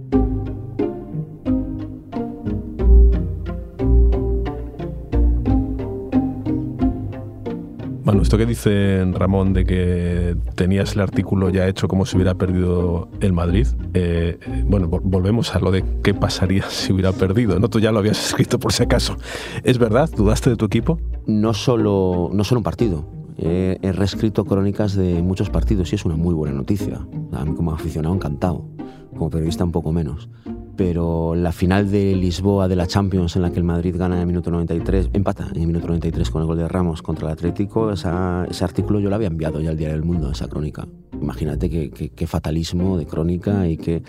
Bueno, 8.06 8.22
esto 8.22 8.38
que 8.38 8.46
dice 8.46 9.04
Ramón 9.14 9.52
de 9.52 9.64
que 9.64 10.36
tenías 10.54 10.94
el 10.94 11.00
artículo 11.00 11.50
ya 11.50 11.66
hecho 11.66 11.88
como 11.88 12.06
si 12.06 12.14
hubiera 12.14 12.36
perdido 12.36 13.08
el 13.18 13.32
Madrid, 13.32 13.66
eh, 13.94 14.38
bueno, 14.64 14.86
volvemos 14.86 15.56
a 15.56 15.58
lo 15.58 15.72
de 15.72 15.84
qué 16.04 16.14
pasaría 16.14 16.62
si 16.70 16.92
hubiera 16.92 17.10
perdido, 17.10 17.58
¿no? 17.58 17.68
Tú 17.68 17.80
ya 17.80 17.90
lo 17.90 17.98
habías 17.98 18.24
escrito 18.24 18.60
por 18.60 18.72
si 18.72 18.84
acaso. 18.84 19.16
¿Es 19.64 19.78
verdad? 19.78 20.08
¿Dudaste 20.16 20.50
de 20.50 20.56
tu 20.56 20.66
equipo? 20.66 21.00
No 21.26 21.52
solo, 21.52 22.30
no 22.32 22.44
solo 22.44 22.60
un 22.60 22.62
partido. 22.62 23.08
he 23.38 23.92
reescrito 23.92 24.44
crónicas 24.44 24.94
de 24.94 25.20
muchos 25.20 25.50
partidos 25.50 25.90
y 25.92 25.96
es 25.96 26.04
una 26.04 26.14
muy 26.14 26.32
buena 26.32 26.54
noticia. 26.54 27.04
A 27.32 27.44
mí 27.44 27.56
como 27.56 27.72
aficionado 27.72 28.14
encantado, 28.14 28.68
como 29.16 29.30
periodista 29.30 29.64
un 29.64 29.72
poco 29.72 29.90
menos 29.90 30.28
pero 30.76 31.34
la 31.34 31.52
final 31.52 31.90
de 31.90 32.14
Lisboa 32.14 32.68
de 32.68 32.76
la 32.76 32.86
Champions 32.86 33.36
en 33.36 33.42
la 33.42 33.50
que 33.50 33.58
el 33.58 33.64
Madrid 33.64 33.96
gana 33.96 34.16
en 34.16 34.20
el 34.20 34.26
minuto 34.26 34.50
93, 34.50 35.10
empata 35.12 35.48
en 35.54 35.62
el 35.62 35.66
minuto 35.66 35.88
93 35.88 36.30
con 36.30 36.42
el 36.42 36.46
gol 36.46 36.58
de 36.58 36.68
Ramos 36.68 37.02
contra 37.02 37.28
el 37.28 37.32
Atlético, 37.32 37.90
ese 37.90 38.08
artículo 38.08 39.00
yo 39.00 39.08
lo 39.08 39.16
había 39.16 39.28
enviado 39.28 39.60
ya 39.60 39.70
al 39.70 39.76
Diario 39.76 39.96
del 39.96 40.04
Mundo, 40.04 40.30
esa 40.30 40.48
crónica. 40.48 40.86
Imagínate 41.20 41.70
qué, 41.70 42.26
fatalismo 42.26 42.98
de 42.98 43.06
crónica 43.06 43.66
y 43.66 43.76
qué 43.76 44.02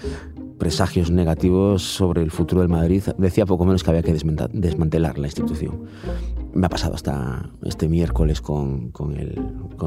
presagios 0.57 1.11
negativos 1.11 1.83
sobre 1.83 2.23
el 2.23 2.31
futuro 2.31 2.61
del 2.61 2.69
Madrid. 2.69 3.03
Decía 3.17 3.45
poco 3.45 3.63
menos 3.65 3.83
que 3.83 3.91
había 3.91 4.03
que 4.03 4.13
desmantelar 4.13 5.17
la 5.17 5.27
institución. 5.27 5.83
Me 6.53 6.65
ha 6.65 6.69
pasado 6.69 6.95
hasta 6.95 7.49
este 7.63 7.87
miércoles 7.87 8.41
con, 8.41 8.91
el, 9.15 9.39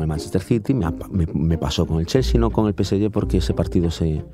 Manchester 0.07 0.40
City, 0.40 0.73
me, 0.73 0.87
me 1.35 1.59
pasó 1.59 1.87
con 1.87 1.99
el 1.99 2.07
Chelsea, 2.07 2.40
no 2.40 2.51
con 2.51 2.69
el 2.69 2.75
PSG, 2.75 3.11
porque 3.11 3.38
ese 3.38 3.53
partido 3.53 3.90
se 3.90 4.25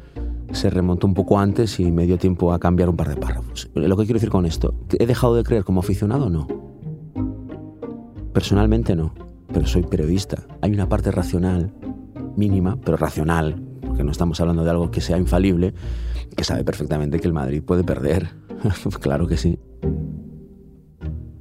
se 0.53 0.71
remontó 0.71 1.07
un 1.07 1.15
poco 1.15 1.39
antes 1.39 1.81
y 1.81 1.91
me 1.91 2.07
dio 2.07 2.19
tiempo 2.19 2.53
a 2.53 2.59
cambiar 2.59 2.89
un 2.89 2.97
par 2.97 3.09
de 3.09 3.17
párrafos. 3.17 3.71
Lo 3.75 3.97
que 3.97 4.05
quiero 4.05 4.19
decir 4.19 4.31
con 4.31 4.47
esto, 4.47 4.75
¿he 4.99 5.07
dejado 5.07 5.35
de 5.35 5.45
creer 5.45 5.65
como 5.65 5.81
aficionado? 5.81 6.31
No. 6.31 6.47
Personalmente 8.33 8.95
no, 8.95 9.15
pero 9.53 9.67
soy 9.67 9.83
periodista. 9.83 10.47
Hay 10.61 10.73
una 10.73 10.89
parte 10.89 11.11
racional, 11.11 11.73
mínima, 12.37 12.79
pero 12.85 12.97
racional, 12.97 13.63
porque 13.81 14.05
no 14.05 14.11
estamos 14.11 14.41
hablando 14.41 14.65
de 14.65 14.71
algo 14.71 14.91
que 14.91 15.01
sea 15.01 15.19
infalible, 15.19 15.75
que 16.37 16.45
sabe 16.45 16.65
perfectamente 16.65 17.19
que 17.19 17.27
el 17.27 17.33
Madrid 17.33 17.63
puede 17.63 17.85
perder. 17.85 18.29
claro 19.01 19.27
que 19.27 19.37
sí. 19.37 19.59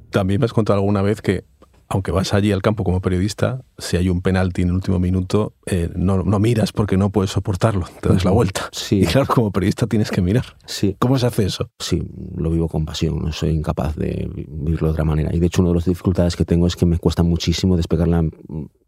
También 0.09 0.39
me 0.39 0.45
has 0.45 0.53
contado 0.53 0.79
alguna 0.79 1.01
vez 1.01 1.21
que 1.21 1.43
aunque 1.87 2.11
vas 2.11 2.33
allí 2.33 2.51
al 2.51 2.61
campo 2.61 2.83
como 2.83 3.01
periodista, 3.01 3.61
si 3.77 3.97
hay 3.97 4.09
un 4.09 4.21
penalti 4.21 4.63
en 4.63 4.69
el 4.69 4.75
último 4.75 4.99
minuto, 4.99 5.53
eh, 5.65 5.89
no, 5.95 6.23
no, 6.23 6.39
miras 6.39 6.71
porque 6.71 6.97
no 6.97 7.09
puedes 7.09 7.31
soportarlo, 7.31 7.85
te 8.01 8.09
das 8.09 8.25
la 8.25 8.31
vuelta. 8.31 8.69
Sí. 8.71 8.95
Y 9.05 9.07
claro, 9.07 9.27
como 9.27 9.51
periodista 9.51 9.87
tienes 9.87 10.09
que 10.09 10.21
mirar. 10.21 10.57
Sí. 10.65 10.95
¿Cómo 10.99 11.19
se 11.19 11.27
hace 11.27 11.45
eso? 11.45 11.69
Sí, 11.79 12.01
lo 12.35 12.49
vivo 12.49 12.67
con 12.67 12.85
pasión, 12.85 13.19
no 13.19 13.31
soy 13.31 13.51
incapaz 13.51 13.95
de 13.95 14.29
vivirlo 14.33 14.87
de 14.87 14.93
otra 14.93 15.03
manera. 15.03 15.35
Y 15.35 15.39
de 15.39 15.45
hecho, 15.47 15.61
una 15.61 15.69
de 15.69 15.75
las 15.75 15.85
dificultades 15.85 16.35
que 16.35 16.45
tengo 16.45 16.65
es 16.65 16.75
que 16.75 16.85
me 16.85 16.97
cuesta 16.97 17.23
muchísimo 17.23 17.77
despegar 17.77 18.07
la 18.07 18.23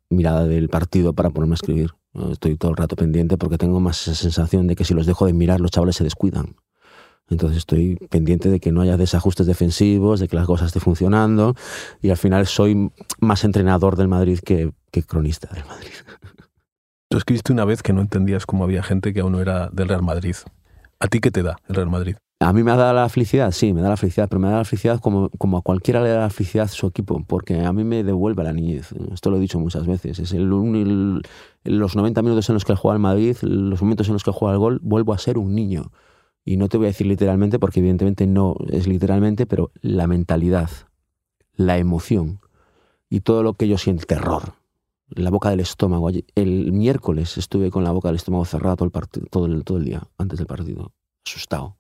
mirada 0.10 0.46
del 0.46 0.70
partido 0.70 1.14
para 1.14 1.30
ponerme 1.30 1.54
a 1.54 1.56
escribir. 1.56 1.92
Estoy 2.32 2.56
todo 2.56 2.72
el 2.72 2.78
rato 2.78 2.96
pendiente 2.96 3.38
porque 3.38 3.58
tengo 3.58 3.80
más 3.80 4.02
esa 4.08 4.16
sensación 4.16 4.68
de 4.68 4.76
que 4.76 4.86
si 4.86 4.94
los 4.94 5.06
dejo 5.06 5.26
de 5.26 5.34
mirar, 5.34 5.62
los 5.62 5.72
chavales 5.72 5.98
se 5.98 6.04
descuidan. 6.04 6.56
Entonces 7.30 7.58
estoy 7.58 7.98
pendiente 8.10 8.50
de 8.50 8.60
que 8.60 8.72
no 8.72 8.82
haya 8.82 8.98
desajustes 8.98 9.48
defensivos, 9.48 10.20
de 10.20 10.28
que 10.28 10.36
las 10.36 10.46
cosas 10.46 10.68
estén 10.68 10.82
funcionando 10.82 11.56
y 12.02 12.10
al 12.10 12.18
final 12.18 12.48
soy 12.48 12.92
más 13.20 13.44
entrenador 13.44 13.96
del 13.96 14.08
Madrid 14.08 14.40
que, 14.40 14.72
cronista 15.06 15.48
del 15.54 15.64
Madrid. 15.66 15.92
Tú 17.10 17.18
escribiste 17.18 17.54
una 17.54 17.66
vez 17.66 17.84
que 17.84 17.94
no 17.94 18.02
entendías 18.02 18.46
cómo 18.46 18.64
había 18.64 18.82
gente 18.82 19.14
que 19.14 19.20
aún 19.20 19.34
no 19.34 19.42
era 19.42 19.70
del 19.70 19.90
Real 19.90 20.02
Madrid. 20.02 20.36
¿A 21.00 21.08
ti 21.08 21.20
qué 21.20 21.30
te 21.30 21.44
da 21.44 21.58
el 21.68 21.76
Real 21.76 21.90
Madrid? 21.90 22.16
A 22.40 22.54
mí 22.54 22.64
me 22.64 22.76
da 22.76 22.94
la 22.94 23.10
felicidad, 23.10 23.52
sí, 23.52 23.74
me 23.74 23.82
da 23.82 23.90
la 23.90 23.98
felicidad, 23.98 24.28
pero 24.30 24.40
me 24.40 24.48
da 24.48 24.58
la 24.58 24.66
felicidad 24.66 25.00
como, 25.00 25.30
como 25.38 25.58
a 25.58 25.62
cualquiera 25.62 26.02
le 26.02 26.10
da 26.10 26.22
la 26.22 26.30
felicidad 26.30 26.68
su 26.68 26.88
equipo, 26.88 27.24
porque 27.26 27.64
a 27.64 27.74
mí 27.74 27.84
me 27.84 28.04
devuelve 28.04 28.44
la 28.44 28.54
niñez. 28.54 28.92
Esto 29.12 29.30
lo 29.32 29.38
he 29.38 29.40
dicho 29.40 29.60
muchas 29.60 29.86
veces. 29.88 30.20
Es 30.20 30.32
el, 30.34 30.48
los 31.64 31.96
90 31.96 32.22
minutos 32.22 32.50
en 32.50 32.54
los 32.54 32.66
que 32.66 32.76
juega 32.76 32.96
el 32.96 33.02
Madrid, 33.02 33.38
los 33.42 33.82
momentos 33.82 34.08
en 34.08 34.14
los 34.14 34.24
que 34.24 34.32
juega 34.32 34.54
el 34.54 34.60
gol, 34.60 34.80
vuelvo 34.82 35.14
a 35.14 35.18
ser 35.18 35.38
un 35.38 35.54
niño 35.56 35.92
y 36.48 36.56
no 36.56 36.70
te 36.70 36.78
voy 36.78 36.86
a 36.86 36.88
decir 36.88 37.06
literalmente 37.06 37.60
porque 37.60 37.82
evidentemente 37.82 38.26
no 38.26 38.56
es 38.70 38.88
literalmente, 38.88 39.46
pero 39.46 39.72
la 39.82 40.08
mentalidad, 40.08 40.70
la 41.58 41.78
emoción 41.78 42.40
y 43.10 43.20
todo 43.20 43.44
lo 43.44 43.56
que 43.56 43.68
yo 43.68 43.78
siento, 43.78 44.06
terror, 44.06 44.54
la 45.10 45.30
boca 45.30 45.50
del 45.50 45.60
estómago. 45.60 46.10
El 46.36 46.72
miércoles 46.72 47.38
estuve 47.38 47.70
con 47.70 47.84
la 47.84 47.92
boca 47.92 48.08
del 48.08 48.16
estómago 48.16 48.46
cerrada 48.46 48.78
todo 48.78 48.86
el, 48.86 48.92
partido, 48.92 49.28
todo 49.30 49.46
el, 49.46 49.66
todo 49.66 49.78
el 49.78 49.84
día, 49.84 50.04
antes 50.18 50.38
del 50.40 50.48
partido, 50.48 50.94
asustado, 51.26 51.76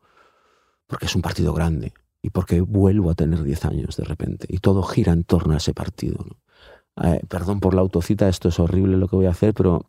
porque 0.86 1.06
es 1.06 1.16
un 1.16 1.22
partido 1.22 1.54
grande 1.54 1.94
y 2.22 2.32
porque 2.32 2.60
vuelvo 2.60 3.10
a 3.10 3.16
tener 3.16 3.44
10 3.44 3.64
años 3.64 3.96
de 3.96 4.04
repente 4.04 4.48
y 4.50 4.58
todo 4.58 4.84
gira 4.84 5.14
en 5.14 5.24
torno 5.24 5.54
a 5.54 5.58
ese 5.58 5.74
partido. 5.74 6.26
Eh, 7.02 7.22
perdón 7.30 7.62
por 7.62 7.74
la 7.74 7.80
autocita, 7.80 8.28
esto 8.28 8.50
es 8.50 8.60
horrible 8.60 8.98
lo 8.98 9.08
que 9.08 9.16
voy 9.16 9.28
a 9.28 9.32
hacer, 9.32 9.54
pero 9.54 9.86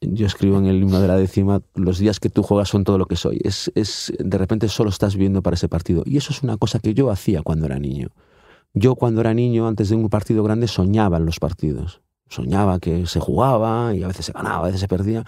yo 0.00 0.26
escribo 0.26 0.58
en 0.58 0.66
el 0.66 0.82
himno 0.82 1.00
de 1.00 1.08
la 1.08 1.16
décima, 1.16 1.60
los 1.74 1.98
días 1.98 2.20
que 2.20 2.30
tú 2.30 2.42
juegas 2.42 2.68
son 2.68 2.84
todo 2.84 2.98
lo 2.98 3.06
que 3.06 3.16
soy. 3.16 3.40
Es, 3.42 3.70
es, 3.74 4.12
de 4.18 4.38
repente 4.38 4.68
solo 4.68 4.90
estás 4.90 5.14
viviendo 5.14 5.42
para 5.42 5.54
ese 5.54 5.68
partido. 5.68 6.02
Y 6.06 6.16
eso 6.16 6.32
es 6.32 6.42
una 6.42 6.56
cosa 6.56 6.78
que 6.78 6.94
yo 6.94 7.10
hacía 7.10 7.42
cuando 7.42 7.66
era 7.66 7.78
niño. 7.78 8.08
Yo 8.74 8.94
cuando 8.94 9.20
era 9.20 9.34
niño, 9.34 9.66
antes 9.66 9.88
de 9.88 9.96
un 9.96 10.08
partido 10.08 10.42
grande, 10.44 10.68
soñaba 10.68 11.16
en 11.16 11.26
los 11.26 11.40
partidos. 11.40 12.00
Soñaba 12.28 12.78
que 12.78 13.06
se 13.06 13.20
jugaba 13.20 13.94
y 13.94 14.02
a 14.02 14.08
veces 14.08 14.26
se 14.26 14.32
ganaba, 14.32 14.64
a 14.64 14.66
veces 14.66 14.80
se 14.80 14.88
perdía. 14.88 15.24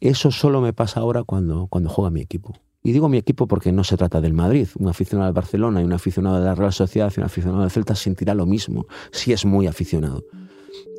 Eso 0.00 0.30
solo 0.30 0.60
me 0.60 0.72
pasa 0.72 1.00
ahora 1.00 1.24
cuando, 1.24 1.66
cuando 1.68 1.90
juega 1.90 2.10
mi 2.10 2.20
equipo. 2.20 2.54
Y 2.82 2.92
digo 2.92 3.08
mi 3.08 3.16
equipo 3.16 3.48
porque 3.48 3.72
no 3.72 3.82
se 3.82 3.96
trata 3.96 4.20
del 4.20 4.34
Madrid. 4.34 4.68
Un 4.78 4.88
aficionado 4.88 5.26
del 5.26 5.34
Barcelona 5.34 5.80
y 5.80 5.84
un 5.84 5.92
aficionado 5.92 6.38
de 6.38 6.44
la 6.44 6.54
Real 6.54 6.72
Sociedad 6.72 7.12
y 7.16 7.18
un 7.18 7.26
aficionado 7.26 7.62
del 7.62 7.70
Celta 7.70 7.96
sentirá 7.96 8.34
lo 8.34 8.46
mismo 8.46 8.86
si 9.10 9.32
es 9.32 9.44
muy 9.44 9.66
aficionado. 9.66 10.22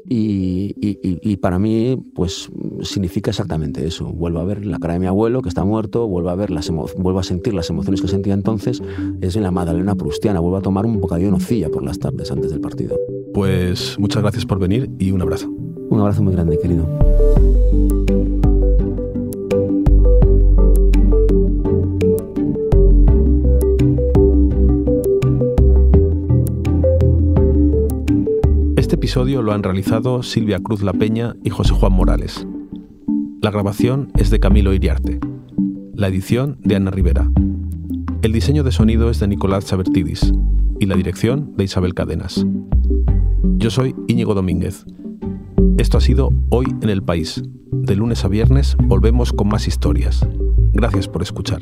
Y, 0.10 1.36
para 1.38 1.60
mí, 1.60 1.98
pues 2.16 2.50
significa 2.82 3.32
exactamente 3.32 3.86
eso. 3.86 4.06
Vuelvo 4.06 4.40
a 4.40 4.46
ver 4.46 4.66
la 4.66 4.80
cara 4.80 4.94
de 4.94 5.00
mi 5.00 5.06
abuelo, 5.06 5.42
que 5.42 5.50
está 5.50 5.66
muerto, 5.66 6.08
vuelvo 6.08 6.30
a, 6.30 6.36
ver 6.36 6.50
las 6.50 6.70
vuelvo 6.70 7.20
a 7.20 7.24
sentir 7.24 7.54
las 7.54 7.70
emociones 7.70 8.02
que 8.02 8.08
sentía 8.08 8.34
entonces. 8.34 8.82
Es 9.22 9.36
en 9.36 9.44
la 9.44 9.52
Madalena 9.52 9.96
Prustiana. 9.96 10.40
Vuelvo 10.40 10.58
a 10.58 10.62
tomar 10.62 10.86
un 10.86 11.00
bocadillo 11.00 11.28
de 11.28 11.34
nocilla 11.34 11.70
por 11.70 11.84
las 11.84 12.00
tardes 12.00 12.32
antes 12.32 12.52
del 12.52 12.62
partido. 12.62 12.98
Pues 13.34 13.98
muchas 14.00 14.22
gracias 14.22 14.46
por 14.46 14.60
venir 14.60 14.90
y 14.98 15.12
un 15.12 15.22
abrazo. 15.22 15.50
Un 15.90 16.00
abrazo 16.00 16.24
muy 16.24 16.34
grande, 16.34 16.58
querido. 16.58 16.88
Episodio 29.08 29.42
lo 29.42 29.54
han 29.54 29.64
realizado 29.64 30.22
Silvia 30.22 30.60
Cruz 30.60 30.84
La 30.84 30.92
Peña 30.92 31.34
y 31.42 31.50
José 31.50 31.72
Juan 31.72 31.94
Morales. 31.94 32.46
La 33.42 33.52
grabación 33.52 34.12
es 34.18 34.30
de 34.30 34.42
Camilo 34.42 34.74
Iriarte. 34.74 35.22
La 35.94 36.10
edición 36.10 36.58
de 36.66 36.76
Ana 36.76 36.92
Rivera. 36.92 37.32
El 38.22 38.34
diseño 38.34 38.66
de 38.66 38.74
sonido 38.74 39.10
es 39.10 39.22
de 39.22 39.30
Nicolás 39.30 39.64
Sabertidis 39.64 40.34
y 40.82 40.88
la 40.88 40.98
dirección 40.98 41.54
de 41.56 41.64
Isabel 41.64 41.94
Cadenas. 41.94 42.46
Yo 43.56 43.70
soy 43.70 43.96
Íñigo 44.10 44.34
Domínguez. 44.34 44.86
Esto 45.78 46.00
ha 46.00 46.02
sido 46.02 46.34
Hoy 46.50 46.66
en 46.82 46.90
el 46.90 47.02
País. 47.02 47.42
De 47.72 47.96
lunes 47.96 48.26
a 48.26 48.28
viernes 48.28 48.76
volvemos 48.78 49.32
con 49.32 49.48
más 49.48 49.70
historias. 49.70 50.28
Gracias 50.74 51.08
por 51.08 51.22
escuchar. 51.22 51.62